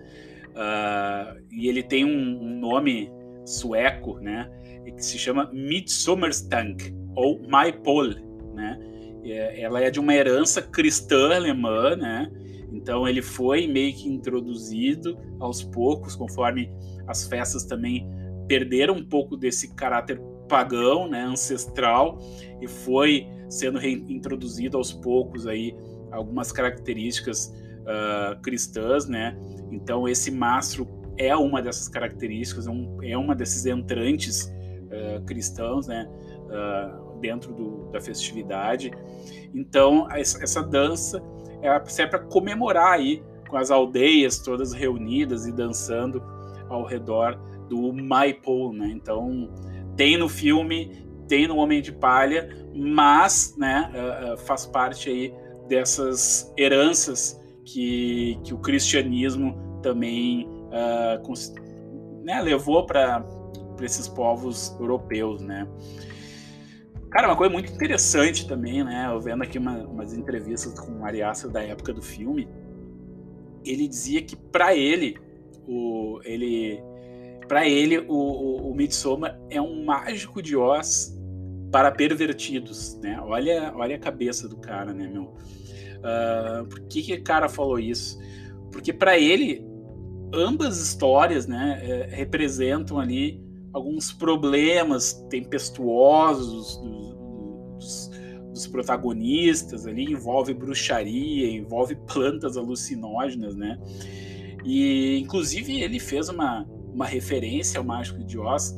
E 1.50 1.68
ele 1.68 1.82
tem 1.82 2.04
um, 2.04 2.42
um, 2.42 2.58
nome 2.58 3.10
sueco, 3.44 4.18
né? 4.18 4.50
Que 4.84 5.04
se 5.04 5.18
chama 5.18 5.50
Midsommerstank 5.52 6.94
ou 7.16 7.40
Maipol, 7.48 8.08
né? 8.54 8.78
É, 9.24 9.60
ela 9.60 9.80
é 9.80 9.90
de 9.90 10.00
uma 10.00 10.14
herança 10.14 10.60
cristã 10.60 11.34
alemã, 11.34 11.96
né? 11.96 12.30
Então 12.72 13.06
ele 13.06 13.22
foi 13.22 13.66
meio 13.66 13.92
que 13.94 14.08
introduzido 14.08 15.18
aos 15.38 15.62
poucos, 15.62 16.16
conforme 16.16 16.72
as 17.06 17.26
festas 17.26 17.64
também 17.64 18.08
perderam 18.48 18.94
um 18.94 19.04
pouco 19.04 19.36
desse 19.36 19.74
caráter 19.74 20.20
pagão, 20.48 21.08
né, 21.08 21.22
ancestral, 21.22 22.18
e 22.60 22.66
foi 22.66 23.26
sendo 23.48 23.78
reintroduzido 23.78 24.76
aos 24.76 24.92
poucos 24.92 25.46
aí 25.46 25.74
algumas 26.10 26.52
características 26.52 27.54
uh, 27.82 28.40
cristãs, 28.42 29.06
né? 29.06 29.36
Então 29.70 30.08
esse 30.08 30.30
mastro 30.30 30.86
é 31.16 31.34
uma 31.36 31.62
dessas 31.62 31.88
características, 31.88 32.66
é, 32.66 32.70
um, 32.70 32.98
é 33.02 33.16
uma 33.16 33.34
desses 33.34 33.66
entrantes 33.66 34.52
uh, 34.92 35.24
cristãos, 35.24 35.86
né? 35.86 36.08
Uh, 36.46 37.12
dentro 37.22 37.54
do, 37.54 37.90
da 37.90 38.00
festividade. 38.00 38.90
Então 39.54 40.08
essa, 40.10 40.62
dança 40.62 41.22
é 41.62 41.82
serve 41.86 42.10
para 42.10 42.18
comemorar 42.18 42.94
aí 42.94 43.22
com 43.48 43.56
as 43.56 43.70
aldeias 43.70 44.38
todas 44.40 44.72
reunidas 44.72 45.46
e 45.46 45.52
dançando 45.52 46.22
ao 46.68 46.84
redor 46.84 47.38
do 47.68 47.92
Maipol, 47.92 48.72
né? 48.72 48.88
Então 48.88 49.48
tem 49.96 50.16
no 50.16 50.28
filme, 50.28 51.06
tem 51.28 51.46
no 51.46 51.56
Homem 51.56 51.80
de 51.80 51.92
Palha, 51.92 52.48
mas, 52.74 53.54
né, 53.56 53.90
uh, 53.94 54.36
faz 54.38 54.66
parte 54.66 55.08
aí 55.08 55.34
dessas 55.68 56.52
heranças 56.58 57.40
que, 57.64 58.38
que 58.42 58.52
o 58.52 58.58
cristianismo 58.58 59.80
também 59.82 60.46
uh, 60.46 62.24
né, 62.24 62.40
levou 62.40 62.84
para 62.86 63.24
esses 63.84 64.08
povos 64.08 64.76
europeus, 64.78 65.42
né? 65.42 65.66
Cara, 67.10 67.28
uma 67.28 67.36
coisa 67.36 67.52
muito 67.52 67.70
interessante 67.70 68.48
também, 68.48 68.82
né? 68.82 69.08
Eu 69.12 69.20
vendo 69.20 69.42
aqui 69.42 69.58
uma, 69.58 69.78
umas 69.86 70.14
entrevistas 70.14 70.78
com 70.78 71.00
o 71.00 71.04
Ariaça 71.04 71.48
da 71.48 71.62
época 71.62 71.92
do 71.92 72.00
filme, 72.00 72.48
ele 73.64 73.86
dizia 73.86 74.22
que 74.22 74.34
para 74.34 74.74
ele, 74.74 75.18
o, 75.68 76.20
ele, 76.24 76.82
para 77.46 77.68
ele 77.68 77.98
o, 77.98 78.14
o, 78.14 78.70
o 78.70 78.74
Midsommar 78.74 79.38
é 79.50 79.60
um 79.60 79.84
mágico 79.84 80.40
de 80.42 80.56
Oz 80.56 81.14
para 81.70 81.90
pervertidos, 81.90 82.98
né? 83.02 83.20
Olha, 83.20 83.72
olha 83.76 83.96
a 83.96 83.98
cabeça 83.98 84.48
do 84.48 84.56
cara, 84.56 84.92
né, 84.92 85.06
meu? 85.06 85.34
Uh, 86.02 86.66
por 86.66 86.80
que, 86.82 87.02
que 87.02 87.14
o 87.14 87.22
cara 87.22 87.48
falou 87.48 87.78
isso? 87.78 88.18
Porque 88.70 88.92
para 88.92 89.18
ele, 89.18 89.64
ambas 90.32 90.80
histórias, 90.80 91.46
né, 91.46 91.80
é, 91.82 92.14
representam 92.14 92.98
ali 92.98 93.40
alguns 93.72 94.12
problemas 94.12 95.12
tempestuosos 95.30 96.76
dos, 96.76 97.16
dos, 97.76 98.10
dos, 98.50 98.66
protagonistas 98.66 99.86
ali, 99.86 100.04
envolve 100.04 100.52
bruxaria, 100.52 101.50
envolve 101.50 101.96
plantas 102.06 102.56
alucinógenas, 102.56 103.56
né? 103.56 103.78
E 104.64 105.18
inclusive 105.18 105.80
ele 105.80 105.98
fez 105.98 106.28
uma, 106.28 106.66
uma 106.92 107.06
referência 107.06 107.78
ao 107.78 107.84
Mágico 107.84 108.22
de 108.22 108.38
Oz 108.38 108.76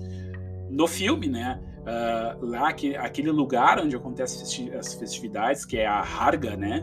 no 0.71 0.87
filme, 0.87 1.29
né? 1.29 1.61
Uh, 1.81 2.47
lá 2.47 2.73
que 2.73 2.97
aquele 2.97 3.31
lugar 3.31 3.79
onde 3.79 3.95
acontecem 3.95 4.73
as 4.75 4.95
festividades, 4.95 5.67
que 5.67 5.77
é 5.77 5.87
a 5.87 6.01
Harga, 6.01 6.57
né? 6.57 6.83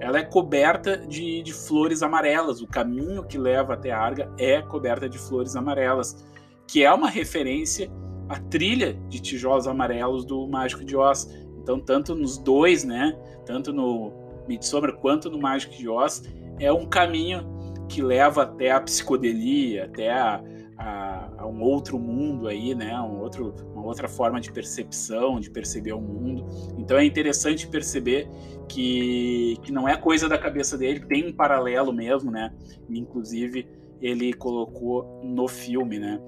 Ela 0.00 0.18
é 0.18 0.22
coberta 0.22 0.98
de, 0.98 1.42
de 1.42 1.52
flores 1.52 2.02
amarelas. 2.02 2.60
O 2.60 2.66
caminho 2.66 3.24
que 3.24 3.38
leva 3.38 3.74
até 3.74 3.90
a 3.90 3.98
Harga 3.98 4.30
é 4.38 4.60
coberta 4.60 5.08
de 5.08 5.18
flores 5.18 5.56
amarelas 5.56 6.24
que 6.68 6.84
é 6.84 6.92
uma 6.92 7.08
referência 7.08 7.90
à 8.28 8.38
trilha 8.38 8.92
de 9.08 9.18
tijolos 9.18 9.66
amarelos 9.66 10.24
do 10.24 10.46
Mágico 10.46 10.84
de 10.84 10.94
Oz. 10.94 11.26
Então, 11.56 11.80
tanto 11.80 12.14
nos 12.14 12.36
dois, 12.36 12.84
né, 12.84 13.18
tanto 13.46 13.72
no 13.72 14.12
Midsommar 14.46 14.92
quanto 14.92 15.30
no 15.30 15.38
Mágico 15.38 15.74
de 15.74 15.88
Oz, 15.88 16.22
é 16.60 16.70
um 16.70 16.86
caminho 16.86 17.46
que 17.88 18.02
leva 18.02 18.42
até 18.42 18.70
a 18.70 18.80
psicodelia, 18.82 19.86
até 19.86 20.12
a, 20.12 20.42
a, 20.76 21.30
a, 21.38 21.46
um 21.46 21.62
outro 21.62 21.98
mundo 21.98 22.46
aí, 22.46 22.74
né, 22.74 23.00
um 23.00 23.18
outro, 23.20 23.54
uma 23.72 23.86
outra 23.86 24.06
forma 24.06 24.38
de 24.38 24.52
percepção, 24.52 25.40
de 25.40 25.50
perceber 25.50 25.94
o 25.94 26.00
mundo. 26.00 26.44
Então 26.76 26.98
é 26.98 27.04
interessante 27.04 27.66
perceber 27.66 28.28
que, 28.68 29.56
que 29.62 29.72
não 29.72 29.88
é 29.88 29.96
coisa 29.96 30.28
da 30.28 30.36
cabeça 30.36 30.76
dele, 30.76 31.00
tem 31.00 31.26
um 31.26 31.32
paralelo 31.32 31.94
mesmo, 31.94 32.30
né, 32.30 32.52
inclusive 32.90 33.66
ele 34.00 34.32
colocou 34.32 35.20
no 35.24 35.48
filme, 35.48 35.98
né? 35.98 36.20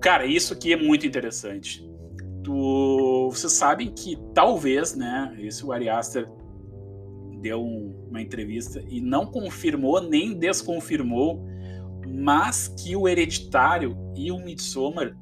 Cara, 0.00 0.26
isso 0.26 0.52
aqui 0.52 0.72
é 0.72 0.76
muito 0.76 1.06
interessante. 1.06 1.88
Tu, 2.42 3.30
vocês 3.30 3.52
sabem 3.52 3.90
que 3.90 4.18
talvez, 4.34 4.94
né? 4.94 5.34
Isso 5.38 5.68
o 5.68 5.72
Ari 5.72 5.88
Aster 5.88 6.28
deu 7.40 7.62
uma 7.62 8.20
entrevista 8.20 8.82
e 8.88 9.00
não 9.00 9.26
confirmou 9.26 10.02
nem 10.02 10.34
desconfirmou, 10.34 11.44
mas 12.06 12.68
que 12.68 12.94
o 12.96 13.08
Hereditário 13.08 13.96
e 14.14 14.30
o 14.30 14.38
Midsommar 14.38 15.16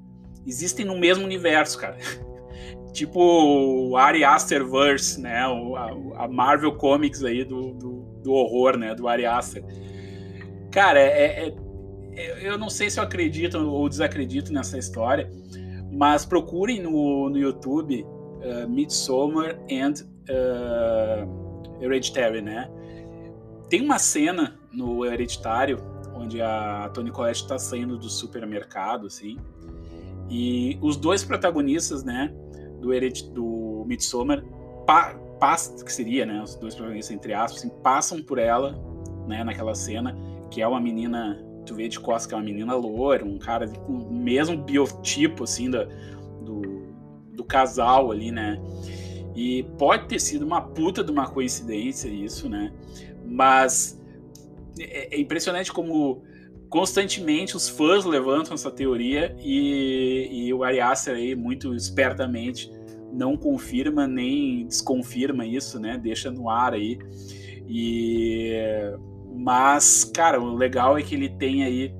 existem 0.47 0.85
no 0.85 0.99
mesmo 0.99 1.25
universo, 1.25 1.79
cara. 1.79 1.97
tipo 2.93 3.21
o 3.21 3.97
Ari 3.97 4.25
Aster 4.25 4.69
verse, 4.69 5.21
né? 5.21 5.47
O, 5.47 5.77
a, 5.77 6.25
a, 6.25 6.29
Marvel 6.29 6.77
Comics 6.77 7.25
aí 7.25 7.45
do, 7.45 7.73
do, 7.73 8.21
do 8.23 8.33
horror, 8.33 8.77
né? 8.77 8.95
Do 8.95 9.09
Ari 9.09 9.27
Aster 9.27 9.65
Cara, 10.73 10.99
é, 10.99 11.49
é, 11.49 11.55
é, 12.15 12.49
eu 12.49 12.59
não 12.59 12.71
sei 12.71 12.89
se 12.89 12.99
eu 12.99 13.05
acredito 13.05 13.59
ou 13.59 13.89
desacredito 13.89 14.53
nessa 14.53 14.79
história, 14.79 15.31
mas 15.93 16.25
procurem 16.25 16.81
no, 16.81 17.29
no 17.29 17.39
YouTube 17.39 18.03
uh, 18.03 18.69
Midsommar 18.69 19.59
and 19.71 19.95
uh, 20.31 21.83
Hereditary, 21.83 22.41
né? 22.41 22.71
Tem 23.69 23.83
uma 23.83 23.99
cena 23.99 24.59
no 24.73 25.05
Hereditário 25.05 25.79
onde 26.15 26.41
a 26.41 26.91
Toni 26.95 27.11
Collette 27.11 27.43
está 27.43 27.59
saindo 27.59 27.99
do 27.99 28.09
supermercado, 28.09 29.07
assim, 29.07 29.37
e 30.31 30.79
os 30.81 30.97
dois 30.97 31.25
protagonistas, 31.25 32.05
né, 32.05 32.33
do, 32.81 32.93
Heredit 32.93 33.31
do 33.33 33.85
Midsommar, 33.87 34.43
pa, 34.87 35.15
que 35.85 35.93
seria, 35.93 36.25
né, 36.25 36.41
os 36.43 36.55
dois 36.55 36.75
protagonistas 36.75 37.15
entre 37.15 37.35
aspas, 37.35 37.59
assim, 37.59 37.71
passam 37.83 38.23
por 38.23 38.39
ela, 38.39 38.79
né, 39.27 39.43
naquela 39.43 39.75
cena, 39.75 40.17
que 40.53 40.61
é 40.61 40.69
uma 40.69 40.81
menina, 40.81 41.43
tu 41.65 41.75
vê 41.75 41.89
de 41.89 41.99
costas 41.99 42.27
que 42.27 42.35
é 42.35 42.37
uma 42.37 42.45
menina 42.45 42.75
loura, 42.75 43.25
um 43.25 43.39
cara 43.39 43.67
com 43.67 43.93
o 43.95 44.13
mesmo 44.13 44.55
biotipo, 44.57 45.45
assim, 45.45 45.71
da, 45.71 45.85
do, 46.45 46.83
do 47.35 47.43
casal 47.43 48.13
ali, 48.13 48.31
né? 48.31 48.61
E 49.35 49.63
pode 49.79 50.09
ter 50.09 50.21
sido 50.21 50.45
uma 50.45 50.61
puta 50.61 51.03
de 51.03 51.11
uma 51.11 51.27
coincidência 51.27 52.07
isso, 52.09 52.51
né? 52.51 52.71
Mas 53.25 53.99
é, 54.79 55.17
é 55.17 55.19
impressionante 55.19 55.73
como 55.73 56.23
constantemente 56.69 57.57
os 57.57 57.67
fãs 57.67 58.05
levantam 58.05 58.53
essa 58.53 58.71
teoria 58.71 59.35
e, 59.39 60.29
e 60.31 60.55
o 60.55 60.63
Ari 60.63 60.81
Aster 60.81 61.15
aí 61.15 61.35
muito 61.35 61.75
espertamente 61.75 62.71
não 63.11 63.39
confirma 63.39 64.07
nem 64.07 64.67
desconfirma 64.67 65.47
isso, 65.47 65.81
né? 65.81 65.97
Deixa 65.97 66.31
no 66.31 66.51
ar 66.51 66.75
aí. 66.75 66.99
E 67.67 68.53
mas, 69.35 70.05
cara, 70.05 70.41
o 70.41 70.55
legal 70.55 70.99
é 70.99 71.03
que 71.03 71.15
ele 71.15 71.29
tem 71.29 71.65
aí 71.65 71.95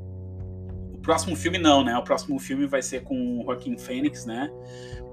o 0.95 0.99
próximo 0.99 1.35
filme 1.35 1.59
não, 1.59 1.83
né? 1.85 1.97
O 1.97 2.05
próximo 2.05 2.39
filme 2.39 2.67
vai 2.67 2.83
ser 2.83 3.03
com 3.03 3.41
o 3.41 3.45
Joaquim 3.45 3.77
Fênix, 3.77 4.25
né? 4.25 4.51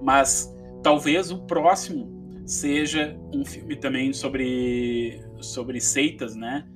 Mas 0.01 0.55
talvez 0.83 1.31
o 1.31 1.39
próximo 1.45 2.41
seja 2.45 3.17
um 3.33 3.45
filme 3.45 3.75
também 3.75 4.13
sobre 4.13 5.21
sobre 5.41 5.79
seitas, 5.79 6.35
né? 6.35 6.67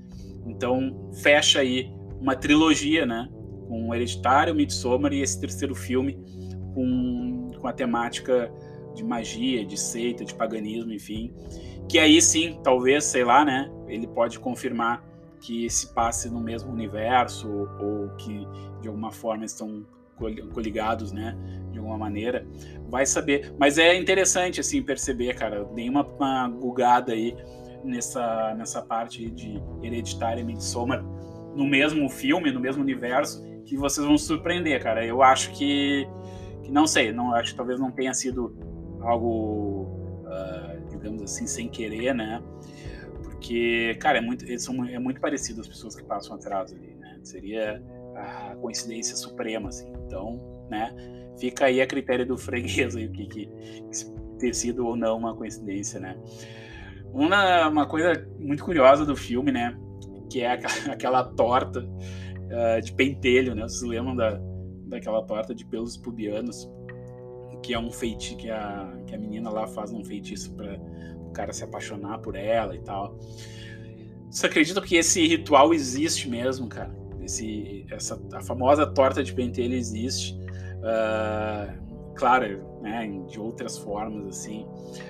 Então 0.46 1.12
fecha 1.22 1.60
aí 1.60 1.92
uma 2.20 2.36
trilogia, 2.36 3.06
né? 3.06 3.30
Com 3.68 3.90
o 3.90 3.96
Hereditário, 3.96 4.56
Midsommar 4.56 5.14
e 5.14 5.22
esse 5.22 5.40
terceiro 5.40 5.76
filme 5.76 6.18
com, 6.74 7.52
com 7.60 7.68
a 7.68 7.74
temática 7.74 8.52
de 8.96 9.04
magia, 9.04 9.66
de 9.66 9.80
seita, 9.80 10.24
de 10.24 10.34
paganismo, 10.34 10.94
enfim. 10.94 11.34
Que 11.90 12.00
aí 12.00 12.22
sim, 12.22 12.60
talvez, 12.64 13.04
sei 13.06 13.24
lá, 13.24 13.44
né? 13.44 13.70
Ele 13.88 14.08
pode 14.08 14.40
confirmar 14.40 15.04
que 15.44 15.70
se 15.70 15.94
passe 15.94 16.30
no 16.30 16.40
mesmo 16.40 16.72
universo 16.72 17.50
ou 17.80 18.10
que 18.18 18.48
de 18.82 18.88
alguma 18.88 19.12
forma 19.12 19.44
estão 19.44 19.86
coligados, 20.54 21.12
né, 21.12 21.36
de 21.72 21.80
alguma 21.80 21.98
maneira, 21.98 22.48
vai 22.90 23.06
saber. 23.06 23.54
Mas 23.60 23.78
é 23.78 23.94
interessante 23.94 24.62
assim 24.62 24.82
perceber, 24.82 25.36
cara, 25.36 25.66
dei 25.76 25.90
uma, 25.90 26.06
uma 26.06 26.48
gugada 26.48 27.12
aí 27.12 27.36
nessa 27.84 28.56
nessa 28.56 28.82
parte 28.82 29.30
de 29.30 29.62
Hereditária 29.82 30.40
e 30.40 30.46
Midsommar 30.46 31.04
no 31.54 31.66
mesmo 31.66 32.10
filme, 32.10 32.50
no 32.50 32.60
mesmo 32.60 32.82
universo, 32.82 33.44
que 33.66 33.76
vocês 33.76 34.06
vão 34.06 34.18
se 34.18 34.26
surpreender, 34.26 34.82
cara. 34.82 35.06
Eu 35.06 35.22
acho 35.22 35.52
que 35.52 36.08
que 36.64 36.72
não 36.72 36.88
sei, 36.88 37.12
não 37.12 37.34
acho 37.36 37.52
que 37.52 37.58
talvez 37.58 37.78
não 37.78 37.92
tenha 37.92 38.14
sido 38.14 38.56
algo, 39.02 40.24
uh, 40.24 40.90
digamos 40.90 41.22
assim, 41.22 41.46
sem 41.46 41.68
querer, 41.68 42.16
né? 42.16 42.42
Porque, 43.44 43.98
cara, 44.00 44.20
é 44.20 44.22
muito, 44.22 44.46
eles 44.46 44.64
são, 44.64 44.86
é 44.86 44.98
muito 44.98 45.20
parecido 45.20 45.60
as 45.60 45.68
pessoas 45.68 45.98
que 45.98 46.04
passam 46.06 46.38
atrás 46.38 46.72
ali, 46.72 46.96
né? 46.96 47.20
Seria 47.24 47.84
a 48.16 48.56
coincidência 48.56 49.18
suprema, 49.18 49.68
assim. 49.68 49.92
Então, 50.06 50.40
né? 50.70 50.96
Fica 51.38 51.66
aí 51.66 51.82
a 51.82 51.86
critério 51.86 52.26
do 52.26 52.38
freguês 52.40 52.96
aí, 52.96 53.06
o 53.06 53.12
que, 53.12 53.26
que, 53.26 53.50
ter 54.40 54.56
sido 54.56 54.88
ou 54.88 54.96
não 54.96 55.18
uma 55.18 55.36
coincidência, 55.36 56.00
né? 56.00 56.18
Uma, 57.12 57.68
uma 57.68 57.86
coisa 57.86 58.26
muito 58.40 58.64
curiosa 58.64 59.06
do 59.06 59.14
filme, 59.14 59.52
né? 59.52 59.78
Que 60.32 60.40
é 60.40 60.54
aquela, 60.54 60.74
aquela 60.96 61.24
torta 61.26 61.82
uh, 61.82 62.82
de 62.82 62.94
pentelho, 62.94 63.54
né? 63.54 63.64
Vocês 63.64 63.84
lembram 63.84 64.16
da, 64.16 64.40
daquela 64.86 65.22
torta 65.22 65.54
de 65.54 65.66
pelos 65.66 65.98
pubianos? 65.98 66.72
Que 67.62 67.74
é 67.74 67.80
um 67.80 67.92
feitiço 67.92 68.38
que 68.38 68.50
a, 68.50 68.90
que 69.06 69.14
a 69.14 69.18
menina 69.18 69.50
lá 69.50 69.68
faz 69.68 69.92
um 69.92 70.04
feitiço 70.04 70.54
para 70.54 70.80
cara 71.34 71.52
se 71.52 71.64
apaixonar 71.64 72.20
por 72.20 72.36
ela 72.36 72.76
e 72.76 72.80
tal. 72.80 73.18
Você 74.30 74.48
acredita 74.48 74.82
que 74.82 74.96
esse 74.96 75.28
ritual 75.28 75.74
existe 75.74 76.30
mesmo, 76.30 76.68
cara? 76.68 76.92
Esse, 77.22 77.86
essa, 77.92 78.20
a 78.34 78.42
famosa 78.42 78.86
torta 78.86 79.24
de 79.24 79.34
pentelho 79.34 79.76
existe. 79.76 80.36
Uh, 80.80 82.14
claro, 82.16 82.74
né, 82.82 83.08
de 83.30 83.40
outras 83.40 83.78
formas, 83.78 84.26
assim. 84.28 84.66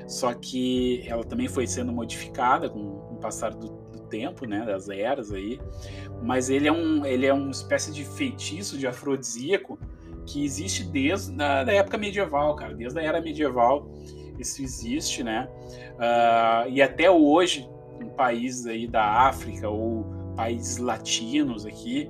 Só 0.08 0.34
que 0.34 1.04
ela 1.08 1.24
também 1.24 1.48
foi 1.48 1.66
sendo 1.66 1.92
modificada 1.92 2.70
com, 2.70 2.80
o 2.80 3.18
passar 3.22 3.52
do, 3.52 3.70
do, 3.70 4.00
tempo, 4.10 4.46
né, 4.46 4.66
das 4.66 4.90
eras 4.90 5.32
aí. 5.32 5.60
Mas 6.22 6.50
ele 6.50 6.68
é, 6.68 6.72
um, 6.72 7.06
ele 7.06 7.26
é 7.26 7.34
uma 7.34 7.50
espécie 7.50 7.92
de 7.92 8.04
feitiço, 8.06 8.78
de 8.78 8.86
afrodisíaco, 8.86 9.80
que 10.26 10.44
existe 10.44 10.84
desde 10.84 11.42
a 11.42 11.64
época 11.72 11.98
medieval, 11.98 12.56
cara. 12.56 12.76
Desde 12.76 13.00
a 13.00 13.04
era 13.04 13.22
medieval 13.22 13.90
isso 14.40 14.62
existe, 14.62 15.24
né? 15.24 15.48
Uh, 15.96 16.70
e 16.70 16.82
até 16.82 17.10
hoje, 17.10 17.70
em 18.02 18.10
países 18.10 18.66
aí 18.66 18.88
da 18.88 19.04
África 19.04 19.70
ou 19.70 20.06
países 20.36 20.78
latinos 20.78 21.66
aqui, 21.66 22.10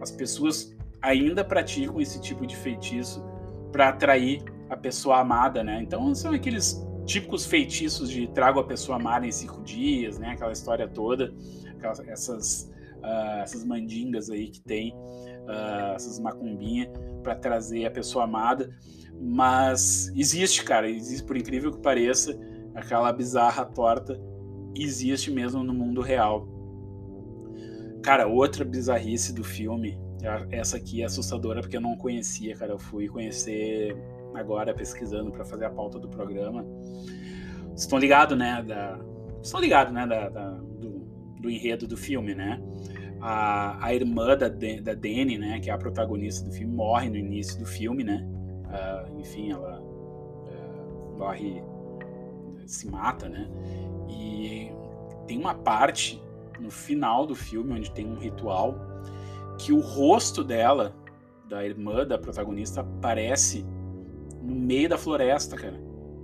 as 0.00 0.10
pessoas 0.10 0.74
ainda 1.00 1.44
praticam 1.44 2.00
esse 2.00 2.20
tipo 2.20 2.46
de 2.46 2.56
feitiço 2.56 3.24
para 3.70 3.88
atrair 3.88 4.42
a 4.68 4.76
pessoa 4.76 5.18
amada, 5.18 5.64
né? 5.64 5.80
Então 5.82 6.14
são 6.14 6.32
aqueles 6.32 6.80
típicos 7.04 7.44
feitiços 7.44 8.10
de 8.10 8.26
trago 8.28 8.60
a 8.60 8.64
pessoa 8.64 8.96
amada 8.96 9.26
em 9.26 9.32
cinco 9.32 9.62
dias, 9.62 10.18
né? 10.18 10.30
Aquela 10.30 10.52
história 10.52 10.86
toda, 10.86 11.34
aquelas, 11.76 12.00
essas 12.00 12.72
uh, 13.02 13.42
essas 13.42 13.64
mandingas 13.64 14.30
aí 14.30 14.48
que 14.48 14.60
tem, 14.60 14.94
uh, 14.94 15.94
essas 15.94 16.18
macumbinhas 16.18 16.88
para 17.22 17.34
trazer 17.34 17.84
a 17.84 17.90
pessoa 17.90 18.24
amada. 18.24 18.74
Mas 19.22 20.10
existe, 20.16 20.64
cara, 20.64 20.90
existe 20.90 21.24
por 21.24 21.36
incrível 21.36 21.70
que 21.70 21.78
pareça, 21.78 22.36
aquela 22.74 23.12
bizarra 23.12 23.64
torta 23.64 24.20
existe 24.74 25.30
mesmo 25.30 25.62
no 25.62 25.72
mundo 25.72 26.00
real. 26.00 26.48
Cara, 28.02 28.26
outra 28.26 28.64
bizarrice 28.64 29.32
do 29.32 29.44
filme, 29.44 29.96
essa 30.50 30.76
aqui 30.76 31.02
é 31.02 31.04
assustadora 31.04 31.60
porque 31.60 31.76
eu 31.76 31.80
não 31.80 31.96
conhecia, 31.96 32.56
cara. 32.56 32.72
Eu 32.72 32.78
fui 32.78 33.08
conhecer 33.08 33.96
agora 34.34 34.74
pesquisando 34.74 35.30
para 35.30 35.44
fazer 35.44 35.66
a 35.66 35.70
pauta 35.70 35.98
do 35.98 36.08
programa. 36.08 36.64
Vocês 37.66 37.82
estão 37.82 37.98
ligados, 37.98 38.36
né? 38.36 38.62
Da, 38.62 38.98
estão 39.40 39.60
ligados, 39.60 39.92
né? 39.92 40.06
Da, 40.06 40.28
da 40.28 40.50
do, 40.50 41.06
do, 41.40 41.50
enredo 41.50 41.86
do 41.86 41.96
filme, 41.96 42.34
né? 42.34 42.60
A, 43.20 43.86
a 43.86 43.94
irmã 43.94 44.36
da, 44.36 44.48
da 44.48 44.94
Dani, 44.94 45.38
né? 45.38 45.60
Que 45.60 45.70
é 45.70 45.72
a 45.72 45.78
protagonista 45.78 46.44
do 46.48 46.52
filme, 46.52 46.74
morre 46.74 47.08
no 47.08 47.16
início 47.16 47.58
do 47.58 47.66
filme, 47.66 48.02
né? 48.02 48.26
Uh, 48.72 49.20
enfim, 49.20 49.52
ela 49.52 49.80
uh, 49.80 51.18
morre, 51.18 51.62
se 52.66 52.88
mata, 52.88 53.28
né? 53.28 53.48
E 54.08 54.72
tem 55.26 55.38
uma 55.38 55.54
parte 55.54 56.22
no 56.58 56.70
final 56.70 57.26
do 57.26 57.34
filme, 57.34 57.74
onde 57.74 57.90
tem 57.90 58.06
um 58.06 58.18
ritual, 58.18 58.74
que 59.58 59.72
o 59.72 59.80
rosto 59.80 60.42
dela, 60.42 60.94
da 61.48 61.64
irmã 61.64 62.06
da 62.06 62.18
protagonista, 62.18 62.80
aparece 62.80 63.66
no 64.40 64.54
meio 64.54 64.88
da 64.88 64.96
floresta, 64.98 65.56
cara. 65.56 65.78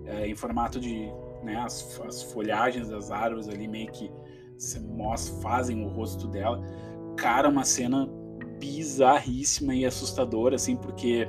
É, 0.07 0.27
em 0.27 0.35
formato 0.35 0.81
de. 0.81 1.11
Né, 1.43 1.57
as, 1.57 2.01
as, 2.01 2.23
folhagens 2.33 2.89
das 2.89 3.13
árvores 3.13 3.49
ali 3.49 3.69
meio 3.69 3.91
que 3.93 4.11
se 4.57 4.81
mostram, 4.81 5.41
fazem 5.41 5.85
o 5.85 5.89
rosto 5.89 6.27
dela. 6.27 6.61
Cara, 7.17 7.49
uma 7.49 7.65
cena 7.65 8.09
bizarríssima 8.59 9.75
e 9.75 9.85
assustadora, 9.85 10.57
assim, 10.57 10.77
porque 10.77 11.29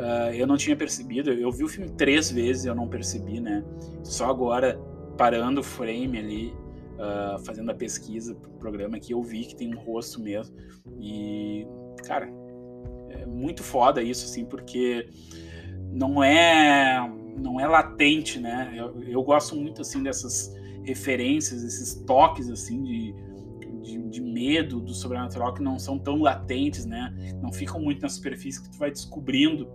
uh, 0.00 0.34
eu 0.34 0.46
não 0.46 0.56
tinha 0.56 0.74
percebido. 0.74 1.30
Eu 1.30 1.52
vi 1.52 1.62
o 1.62 1.68
filme 1.68 1.90
três 1.90 2.30
vezes 2.30 2.64
eu 2.64 2.74
não 2.74 2.88
percebi, 2.88 3.40
né? 3.40 3.62
Só 4.02 4.26
agora, 4.26 4.80
parando 5.16 5.60
o 5.60 5.64
frame 5.64 6.18
ali, 6.18 6.54
uh, 6.96 7.38
fazendo 7.44 7.70
a 7.70 7.74
pesquisa 7.74 8.34
pro 8.34 8.50
programa 8.52 8.98
que 8.98 9.12
eu 9.12 9.22
vi 9.22 9.44
que 9.44 9.54
tem 9.54 9.74
um 9.74 9.78
rosto 9.78 10.20
mesmo. 10.20 10.56
E, 10.98 11.66
cara, 12.04 12.28
é 13.10 13.26
muito 13.26 13.62
foda 13.62 14.02
isso, 14.02 14.24
assim, 14.24 14.44
porque 14.44 15.08
não 15.92 16.22
é 16.22 16.98
não 17.36 17.58
é 17.58 17.66
latente, 17.66 18.38
né? 18.38 18.72
Eu, 18.74 19.02
eu 19.02 19.22
gosto 19.22 19.56
muito, 19.56 19.80
assim, 19.80 20.02
dessas 20.02 20.54
referências, 20.82 21.62
esses 21.62 21.94
toques, 22.04 22.50
assim, 22.50 22.82
de, 22.82 23.14
de, 23.82 23.98
de, 24.08 24.20
medo 24.20 24.80
do 24.80 24.92
sobrenatural 24.92 25.54
que 25.54 25.62
não 25.62 25.78
são 25.78 25.98
tão 25.98 26.20
latentes, 26.20 26.84
né? 26.84 27.14
Não 27.42 27.52
ficam 27.52 27.80
muito 27.80 28.02
na 28.02 28.08
superfície 28.08 28.62
que 28.62 28.70
tu 28.70 28.78
vai 28.78 28.90
descobrindo, 28.90 29.68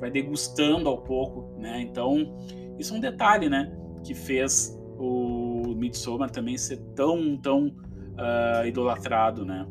vai 0.00 0.10
degustando 0.10 0.88
ao 0.88 0.98
pouco, 0.98 1.54
né? 1.58 1.80
Então, 1.82 2.36
isso 2.78 2.94
é 2.94 2.96
um 2.96 3.00
detalhe, 3.00 3.48
né? 3.48 3.70
Que 4.02 4.14
fez 4.14 4.76
o 4.98 5.74
Midsommar 5.76 6.30
também 6.30 6.56
ser 6.56 6.78
tão, 6.96 7.36
tão 7.36 7.66
uh, 7.68 8.66
idolatrado, 8.66 9.44
né? 9.44 9.66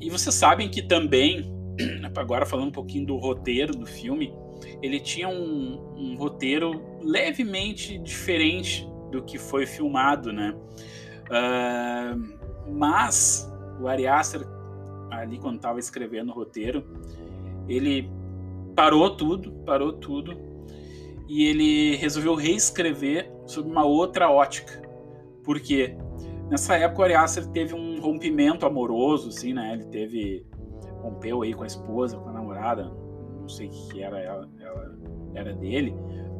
E 0.00 0.10
vocês 0.10 0.34
sabem 0.34 0.68
que 0.68 0.82
também, 0.82 1.52
agora 2.16 2.44
falando 2.44 2.68
um 2.68 2.72
pouquinho 2.72 3.06
do 3.06 3.16
roteiro 3.16 3.74
do 3.74 3.86
filme, 3.86 4.34
ele 4.82 4.98
tinha 4.98 5.28
um, 5.28 5.94
um 5.96 6.16
roteiro 6.16 7.00
levemente 7.02 7.98
diferente 7.98 8.88
do 9.10 9.22
que 9.22 9.38
foi 9.38 9.66
filmado, 9.66 10.32
né? 10.32 10.54
Uh, 11.28 12.72
mas 12.72 13.50
o 13.80 13.86
Ari 13.86 14.06
Aster, 14.06 14.46
ali 15.10 15.38
quando 15.38 15.56
estava 15.56 15.78
escrevendo 15.78 16.30
o 16.30 16.34
roteiro, 16.34 16.84
ele 17.68 18.10
parou 18.74 19.16
tudo, 19.16 19.52
parou 19.64 19.92
tudo 19.92 20.36
e 21.28 21.44
ele 21.44 21.96
resolveu 21.96 22.34
reescrever 22.34 23.32
sob 23.46 23.70
uma 23.70 23.84
outra 23.84 24.30
ótica. 24.30 24.82
Porque 25.42 25.96
nessa 26.50 26.76
época 26.76 27.00
o 27.00 27.04
Ari 27.04 27.14
teve 27.52 27.74
um 27.74 28.00
rompimento 28.00 28.66
amoroso, 28.66 29.28
assim, 29.28 29.52
né? 29.52 29.72
Ele 29.74 29.84
teve 29.84 30.46
rompeu 31.00 31.42
aí 31.42 31.52
com 31.52 31.64
a 31.64 31.66
esposa, 31.66 32.16
com 32.16 32.28
a 32.28 32.32
namorada, 32.32 32.84
não 33.40 33.48
sei 33.48 33.66
o 33.66 33.70
que 33.70 34.02
era 34.02 34.20
ela, 34.20 34.48
ela 34.60 34.98
era 35.34 35.52
dele, 35.52 35.94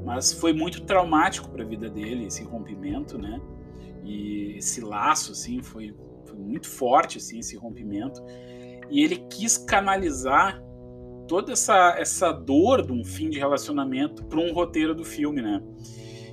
mas 0.05 0.33
foi 0.33 0.53
muito 0.53 0.83
traumático 0.83 1.51
para 1.51 1.65
a 1.65 1.67
vida 1.67 1.89
dele 1.89 2.27
esse 2.27 2.45
rompimento, 2.45 3.19
né? 3.19 3.41
E 4.05 4.57
esse 4.57 4.81
laço, 4.81 5.33
assim, 5.33 5.63
foi, 5.63 5.95
foi 6.25 6.39
muito 6.39 6.69
forte, 6.69 7.19
assim, 7.19 7.39
esse 7.39 7.57
rompimento. 7.57 8.23
E 8.91 9.03
ele 9.03 9.17
quis 9.31 9.57
canalizar 9.57 10.63
toda 11.27 11.53
essa, 11.53 11.95
essa 11.99 12.33
dor 12.33 12.85
de 12.85 12.93
um 12.93 13.05
fim 13.05 13.31
de 13.31 13.39
relacionamento 13.39 14.25
para 14.25 14.41
um 14.41 14.53
roteiro 14.53 14.95
do 14.95 15.05
filme, 15.05 15.41
né? 15.43 15.63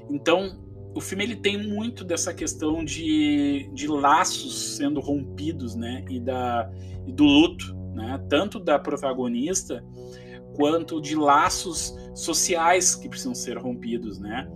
Então, 0.10 0.60
o 0.96 1.02
filme 1.02 1.24
ele 1.24 1.36
tem 1.36 1.58
muito 1.58 2.04
dessa 2.04 2.34
questão 2.34 2.84
de, 2.84 3.70
de 3.74 3.88
laços 3.88 4.78
sendo 4.78 5.00
rompidos, 5.00 5.76
né? 5.76 6.04
E, 6.10 6.20
da, 6.20 6.70
e 7.06 7.12
do 7.12 7.24
luto, 7.24 7.76
né? 7.94 8.20
Tanto 8.30 8.60
da 8.60 8.80
protagonista 8.80 9.84
quanto 10.56 11.00
de 11.00 11.16
laços 11.16 11.96
sociais 12.14 12.96
que 12.96 13.08
precisam 13.08 13.36
ser 13.36 13.58
rompidos, 13.58 14.20
né? 14.20 14.50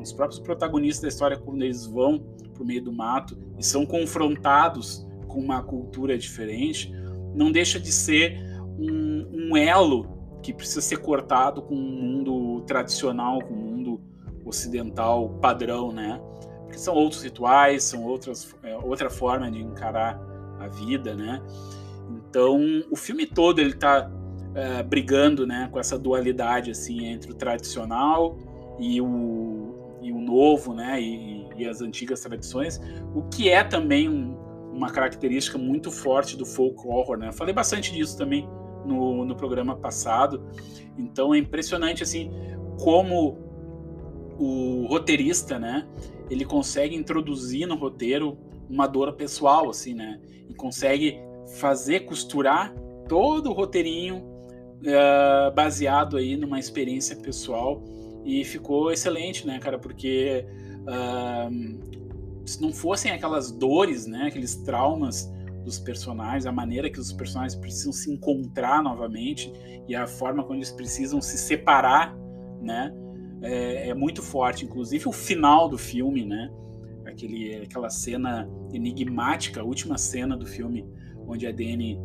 Os 0.00 0.12
próprios 0.12 0.40
protagonistas 0.40 1.02
da 1.02 1.08
história, 1.08 1.36
quando 1.36 1.62
eles 1.62 1.86
vão 1.86 2.18
para 2.54 2.62
o 2.62 2.66
meio 2.66 2.82
do 2.82 2.92
mato 2.92 3.38
e 3.58 3.64
são 3.64 3.84
confrontados 3.84 5.06
com 5.26 5.40
uma 5.40 5.62
cultura 5.62 6.16
diferente, 6.16 6.92
não 7.34 7.52
deixa 7.52 7.78
de 7.78 7.92
ser 7.92 8.47
um, 8.78 9.50
um 9.50 9.56
elo 9.56 10.18
que 10.42 10.52
precisa 10.52 10.80
ser 10.80 10.98
cortado 10.98 11.62
com 11.62 11.74
o 11.74 11.78
mundo 11.78 12.62
tradicional, 12.66 13.42
com 13.42 13.52
o 13.52 13.56
mundo 13.56 14.00
ocidental 14.44 15.30
padrão, 15.40 15.92
né? 15.92 16.20
Porque 16.62 16.78
são 16.78 16.94
outros 16.94 17.22
rituais, 17.22 17.82
são 17.84 18.04
outras, 18.04 18.54
é, 18.62 18.76
outra 18.76 19.10
forma 19.10 19.50
de 19.50 19.60
encarar 19.60 20.20
a 20.60 20.68
vida, 20.68 21.14
né? 21.14 21.42
Então, 22.08 22.60
o 22.90 22.96
filme 22.96 23.26
todo 23.26 23.58
ele 23.58 23.70
está 23.70 24.10
é, 24.54 24.82
brigando, 24.82 25.46
né, 25.46 25.68
com 25.70 25.78
essa 25.78 25.98
dualidade 25.98 26.70
assim 26.70 27.06
entre 27.06 27.30
o 27.30 27.34
tradicional 27.34 28.38
e 28.78 29.00
o, 29.00 29.98
e 30.00 30.10
o 30.12 30.18
novo, 30.18 30.72
né, 30.72 31.00
e, 31.00 31.46
e 31.56 31.66
as 31.66 31.80
antigas 31.80 32.20
tradições, 32.20 32.80
o 33.14 33.22
que 33.22 33.50
é 33.50 33.62
também 33.62 34.08
um, 34.08 34.36
uma 34.72 34.90
característica 34.90 35.58
muito 35.58 35.90
forte 35.90 36.36
do 36.36 36.46
folk 36.46 36.86
horror, 36.86 37.18
né? 37.18 37.32
Falei 37.32 37.52
bastante 37.52 37.92
disso 37.92 38.16
também 38.16 38.48
no, 38.88 39.24
no 39.24 39.36
programa 39.36 39.76
passado. 39.76 40.42
Então 40.96 41.34
é 41.34 41.38
impressionante 41.38 42.02
assim 42.02 42.30
como 42.80 43.38
o 44.38 44.86
roteirista, 44.88 45.58
né, 45.58 45.86
ele 46.30 46.44
consegue 46.44 46.94
introduzir 46.94 47.66
no 47.66 47.74
roteiro 47.74 48.38
uma 48.70 48.86
dor 48.86 49.12
pessoal, 49.14 49.68
assim, 49.68 49.94
né, 49.94 50.20
e 50.48 50.54
consegue 50.54 51.18
fazer 51.58 52.00
costurar 52.00 52.72
todo 53.08 53.50
o 53.50 53.52
roteirinho 53.52 54.18
uh, 54.18 55.52
baseado 55.54 56.16
aí 56.16 56.36
numa 56.36 56.58
experiência 56.58 57.16
pessoal 57.16 57.82
e 58.24 58.44
ficou 58.44 58.92
excelente, 58.92 59.46
né, 59.46 59.58
cara, 59.58 59.78
porque 59.78 60.44
uh, 60.82 62.46
se 62.46 62.62
não 62.62 62.72
fossem 62.72 63.10
aquelas 63.10 63.50
dores, 63.50 64.06
né, 64.06 64.26
aqueles 64.28 64.54
traumas 64.56 65.32
dos 65.68 65.78
personagens, 65.78 66.46
a 66.46 66.52
maneira 66.52 66.90
que 66.90 66.98
os 66.98 67.12
personagens 67.12 67.54
precisam 67.54 67.92
se 67.92 68.10
encontrar 68.10 68.82
novamente 68.82 69.52
e 69.86 69.94
a 69.94 70.06
forma 70.06 70.42
como 70.42 70.58
eles 70.58 70.72
precisam 70.72 71.20
se 71.20 71.36
separar, 71.36 72.16
né? 72.60 72.92
É, 73.42 73.90
é 73.90 73.94
muito 73.94 74.22
forte. 74.22 74.64
Inclusive 74.64 75.06
o 75.06 75.12
final 75.12 75.68
do 75.68 75.78
filme, 75.78 76.24
né? 76.24 76.50
Aquele, 77.06 77.56
aquela 77.56 77.90
cena 77.90 78.48
enigmática, 78.72 79.60
a 79.60 79.64
última 79.64 79.96
cena 79.98 80.36
do 80.36 80.46
filme, 80.46 80.86
onde 81.26 81.46
a 81.46 81.52
Dani 81.52 81.98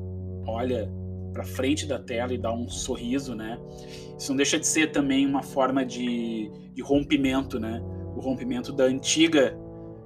olha 0.45 0.91
para 1.33 1.43
frente 1.43 1.87
da 1.87 1.97
tela 1.97 2.33
e 2.33 2.37
dá 2.37 2.53
um 2.53 2.67
sorriso, 2.67 3.33
né? 3.33 3.57
Isso 4.17 4.29
não 4.29 4.37
deixa 4.37 4.59
de 4.59 4.67
ser 4.67 4.91
também 4.91 5.25
uma 5.25 5.41
forma 5.41 5.85
de, 5.85 6.51
de 6.73 6.81
rompimento, 6.81 7.59
né? 7.59 7.81
O 8.15 8.19
rompimento 8.19 8.71
da 8.71 8.83
antiga 8.83 9.57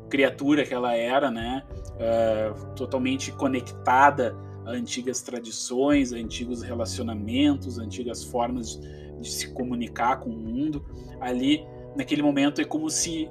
criatura 0.09 0.65
que 0.65 0.73
ela 0.73 0.95
era, 0.95 1.29
né? 1.29 1.63
Uh, 1.95 2.75
totalmente 2.75 3.31
conectada 3.31 4.35
a 4.65 4.71
antigas 4.71 5.21
tradições, 5.21 6.13
a 6.13 6.17
antigos 6.17 6.61
relacionamentos, 6.61 7.79
antigas 7.79 8.23
formas 8.23 8.79
de 9.19 9.29
se 9.29 9.53
comunicar 9.53 10.19
com 10.19 10.29
o 10.29 10.37
mundo. 10.37 10.85
Ali, 11.19 11.65
naquele 11.95 12.21
momento, 12.21 12.61
é 12.61 12.65
como 12.65 12.89
se 12.89 13.29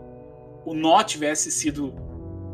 o 0.65 0.75
nó 0.75 1.03
tivesse 1.03 1.51
sido 1.51 1.95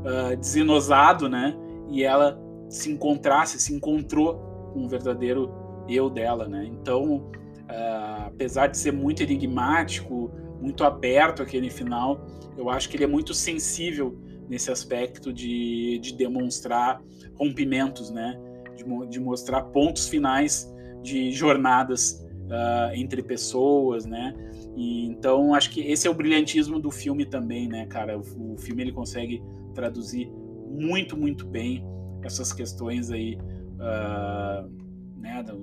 uh, 0.03 1.29
né? 1.29 1.57
E 1.91 2.03
ela 2.03 2.39
se 2.69 2.91
encontrasse, 2.91 3.59
se 3.61 3.75
encontrou 3.75 4.71
com 4.73 4.85
o 4.85 4.89
verdadeiro 4.89 5.51
eu 5.89 6.09
dela, 6.09 6.49
né? 6.49 6.65
Então, 6.67 7.17
uh, 7.17 8.27
apesar 8.27 8.69
de 8.69 8.79
ser 8.79 8.93
muito 8.93 9.23
enigmático, 9.23 10.31
muito 10.63 10.85
aberto 10.85 11.43
aquele 11.43 11.69
final, 11.69 12.27
eu 12.57 12.71
acho 12.71 12.89
que 12.89 12.97
ele 12.97 13.05
é 13.05 13.09
muito 13.09 13.35
sensível 13.35 14.17
nesse 14.49 14.71
aspecto 14.71 15.33
de, 15.33 15.99
de 15.99 16.15
demonstrar 16.15 17.03
rompimentos, 17.35 18.11
né? 18.11 18.39
De, 18.77 18.85
de 19.09 19.21
mostrar 19.21 19.63
pontos 19.65 20.09
finais 20.09 20.73
de 21.03 21.33
jornadas 21.33 22.25
uh, 22.47 22.95
entre 22.95 23.23
pessoas, 23.23 24.07
né? 24.07 24.35
E, 24.77 25.07
então 25.07 25.55
acho 25.55 25.71
que 25.71 25.81
esse 25.81 26.07
é 26.07 26.11
o 26.11 26.15
brilhantismo 26.15 26.79
do 26.79 26.91
filme 26.91 27.27
também, 27.27 27.69
né, 27.69 27.87
cara? 27.87 28.19
O, 28.19 28.55
o 28.55 28.57
filme 28.57 28.83
ele 28.83 28.93
consegue 28.93 29.43
traduzir 29.75 30.31
muito, 30.69 31.17
muito 31.17 31.47
bem 31.47 31.85
essas 32.23 32.53
questões 32.53 33.11
aí, 33.11 33.37
uh, 33.37 34.71
né, 35.19 35.43
da, 35.43 35.55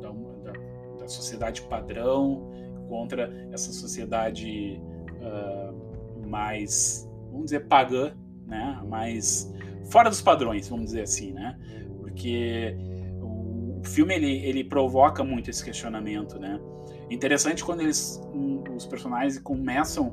da, 0.00 0.52
da, 0.98 1.08
sociedade 1.08 1.62
padrão 1.62 2.50
contra 2.90 3.32
essa 3.52 3.72
sociedade 3.72 4.82
uh, 5.22 6.28
mais, 6.28 7.08
vamos 7.30 7.44
dizer, 7.46 7.68
pagã, 7.68 8.12
né? 8.44 8.82
Mais 8.88 9.54
fora 9.90 10.10
dos 10.10 10.20
padrões, 10.20 10.68
vamos 10.68 10.86
dizer 10.86 11.02
assim, 11.02 11.32
né? 11.32 11.56
Porque 12.00 12.76
o, 13.22 13.80
filme 13.84 14.14
ele, 14.14 14.44
ele 14.44 14.64
provoca 14.64 15.22
muito 15.22 15.48
esse 15.48 15.64
questionamento, 15.64 16.38
né? 16.38 16.60
Interessante 17.08 17.64
quando 17.64 17.80
eles, 17.80 18.20
um, 18.34 18.64
os 18.74 18.86
personagens 18.86 19.38
começam 19.38 20.12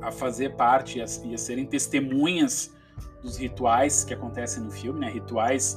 a 0.00 0.12
fazer 0.12 0.54
parte 0.54 0.98
e 0.98 1.02
a, 1.02 1.06
e 1.24 1.34
a, 1.34 1.38
serem 1.38 1.66
testemunhas 1.66 2.74
dos 3.22 3.36
rituais 3.36 4.04
que 4.04 4.14
acontecem 4.14 4.62
no 4.62 4.70
filme, 4.70 5.00
né? 5.00 5.10
Rituais 5.10 5.76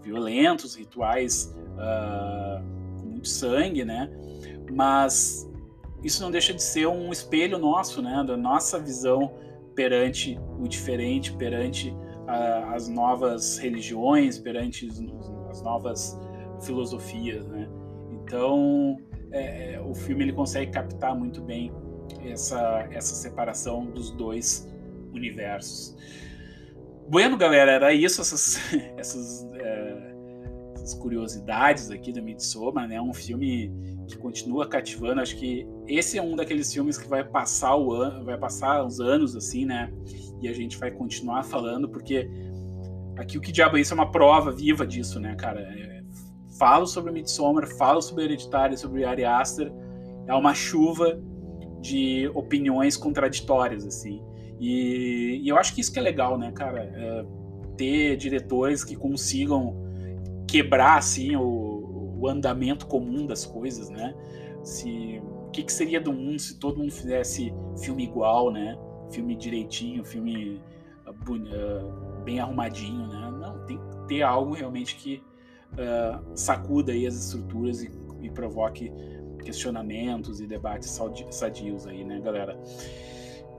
violentos, 0.00 0.76
rituais 0.76 1.52
uh, 1.76 3.00
com 3.00 3.06
muito 3.06 3.28
sangue, 3.28 3.84
né? 3.84 4.10
Mas 4.72 5.50
isso 6.02 6.22
não 6.22 6.30
deixa 6.30 6.52
de 6.52 6.62
ser 6.62 6.86
um 6.86 7.10
espelho 7.10 7.58
nosso, 7.58 8.02
né? 8.02 8.22
Da 8.26 8.36
nossa 8.36 8.78
visão 8.78 9.32
perante 9.74 10.38
o 10.58 10.68
diferente, 10.68 11.32
perante 11.32 11.90
uh, 11.90 12.72
as 12.74 12.88
novas 12.88 13.58
religiões, 13.58 14.38
perante 14.38 14.88
as 15.50 15.62
novas 15.62 16.18
filosofias, 16.62 17.46
né? 17.46 17.68
Então, 18.10 18.96
é, 19.30 19.74
é, 19.74 19.80
o 19.80 19.94
filme 19.94 20.24
ele 20.24 20.32
consegue 20.32 20.70
captar 20.70 21.14
muito 21.14 21.42
bem 21.42 21.72
essa, 22.24 22.86
essa 22.90 23.14
separação 23.14 23.86
dos 23.86 24.10
dois 24.10 24.68
universos. 25.12 25.96
Bueno, 27.08 27.36
galera, 27.36 27.72
era 27.72 27.92
isso, 27.92 28.20
essas, 28.20 28.58
essas, 28.96 29.46
é, 29.54 30.13
essas 30.84 30.94
curiosidades 30.94 31.90
aqui 31.90 32.12
do 32.12 32.22
Midsommar, 32.22 32.86
né? 32.86 33.00
Um 33.00 33.14
filme 33.14 33.72
que 34.06 34.18
continua 34.18 34.68
cativando. 34.68 35.22
Acho 35.22 35.36
que 35.36 35.66
esse 35.88 36.18
é 36.18 36.22
um 36.22 36.36
daqueles 36.36 36.72
filmes 36.72 36.98
que 36.98 37.08
vai 37.08 37.24
passar 37.24 37.74
o 37.74 37.90
ano, 37.90 38.22
vai 38.22 38.36
passar 38.36 38.84
os 38.84 39.00
anos 39.00 39.34
assim, 39.34 39.64
né? 39.64 39.90
E 40.42 40.48
a 40.48 40.52
gente 40.52 40.76
vai 40.76 40.90
continuar 40.90 41.42
falando 41.42 41.88
porque 41.88 42.28
aqui 43.16 43.38
o 43.38 43.40
que 43.40 43.50
diabo 43.50 43.78
é 43.78 43.80
isso 43.80 43.94
é 43.94 43.96
uma 43.96 44.10
prova 44.10 44.52
viva 44.52 44.86
disso, 44.86 45.18
né, 45.18 45.34
cara? 45.34 45.60
É, 45.60 46.02
falo 46.58 46.86
sobre 46.86 47.10
Midsommar, 47.10 47.66
falo 47.66 48.02
sobre 48.02 48.24
Hereditário, 48.24 48.76
sobre 48.76 49.04
Ari 49.04 49.24
Aster, 49.24 49.72
é 50.26 50.34
uma 50.34 50.52
chuva 50.54 51.18
de 51.80 52.30
opiniões 52.34 52.94
contraditórias 52.94 53.86
assim. 53.86 54.22
E, 54.60 55.40
e, 55.42 55.48
eu 55.48 55.56
acho 55.56 55.74
que 55.74 55.80
isso 55.80 55.92
que 55.92 55.98
é 55.98 56.02
legal, 56.02 56.38
né, 56.38 56.52
cara? 56.52 56.82
É 56.82 57.24
ter 57.76 58.16
diretores 58.16 58.84
que 58.84 58.94
consigam 58.94 59.83
quebrar 60.54 60.98
assim 60.98 61.34
o 61.34 61.74
o 62.24 62.28
andamento 62.28 62.86
comum 62.86 63.26
das 63.26 63.44
coisas, 63.44 63.90
né? 63.90 64.14
Se 64.62 65.20
o 65.22 65.50
que, 65.50 65.62
que 65.62 65.72
seria 65.72 66.00
do 66.00 66.12
mundo 66.12 66.38
se 66.38 66.58
todo 66.58 66.78
mundo 66.78 66.90
fizesse 66.90 67.52
filme 67.82 68.04
igual, 68.04 68.50
né? 68.50 68.78
Filme 69.10 69.36
direitinho, 69.36 70.02
filme 70.02 70.62
uh, 71.06 72.22
bem 72.24 72.40
arrumadinho, 72.40 73.06
né? 73.06 73.30
Não, 73.38 73.66
tem 73.66 73.76
que 73.76 74.06
ter 74.08 74.22
algo 74.22 74.54
realmente 74.54 74.96
que 74.96 75.22
uh, 75.72 76.24
sacuda 76.34 76.92
aí 76.92 77.06
as 77.06 77.14
estruturas 77.14 77.82
e, 77.82 77.90
e 78.22 78.30
provoque 78.30 78.90
questionamentos 79.44 80.40
e 80.40 80.46
debates 80.46 80.98
sadios 81.30 81.86
aí, 81.86 82.04
né, 82.04 82.18
galera? 82.20 82.58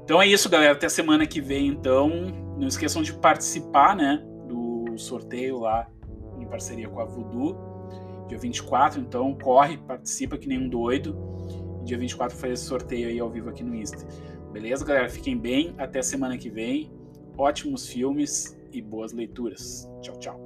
Então 0.04 0.20
é 0.20 0.28
isso, 0.28 0.50
galera. 0.50 0.74
Até 0.74 0.90
semana 0.90 1.28
que 1.28 1.40
vem, 1.40 1.68
então. 1.68 2.10
Não 2.58 2.68
esqueçam 2.68 3.04
de 3.04 3.14
participar, 3.14 3.96
né, 3.96 4.24
do 4.48 4.98
sorteio 4.98 5.60
lá 5.60 5.88
em 6.40 6.46
parceria 6.46 6.90
com 6.90 7.00
a 7.00 7.06
Voodoo 7.06 7.76
dia 8.28 8.38
24, 8.38 9.00
então 9.00 9.34
corre, 9.36 9.78
participa 9.78 10.38
que 10.38 10.48
nem 10.48 10.60
um 10.60 10.70
doido. 10.70 11.16
Dia 11.84 11.98
24 11.98 12.36
faz 12.36 12.54
esse 12.54 12.64
sorteio 12.64 13.08
aí 13.08 13.20
ao 13.20 13.30
vivo 13.30 13.50
aqui 13.50 13.64
no 13.64 13.76
Insta. 13.76 14.06
Beleza, 14.52 14.86
galera? 14.86 15.10
Fiquem 15.10 15.38
bem, 15.38 15.76
até 15.78 16.02
semana 16.02 16.38
que 16.38 16.50
vem. 16.50 16.92
Ótimos 17.38 17.88
filmes 17.88 18.58
e 18.72 18.82
boas 18.82 19.12
leituras. 19.12 19.88
Tchau, 20.02 20.18
tchau. 20.18 20.45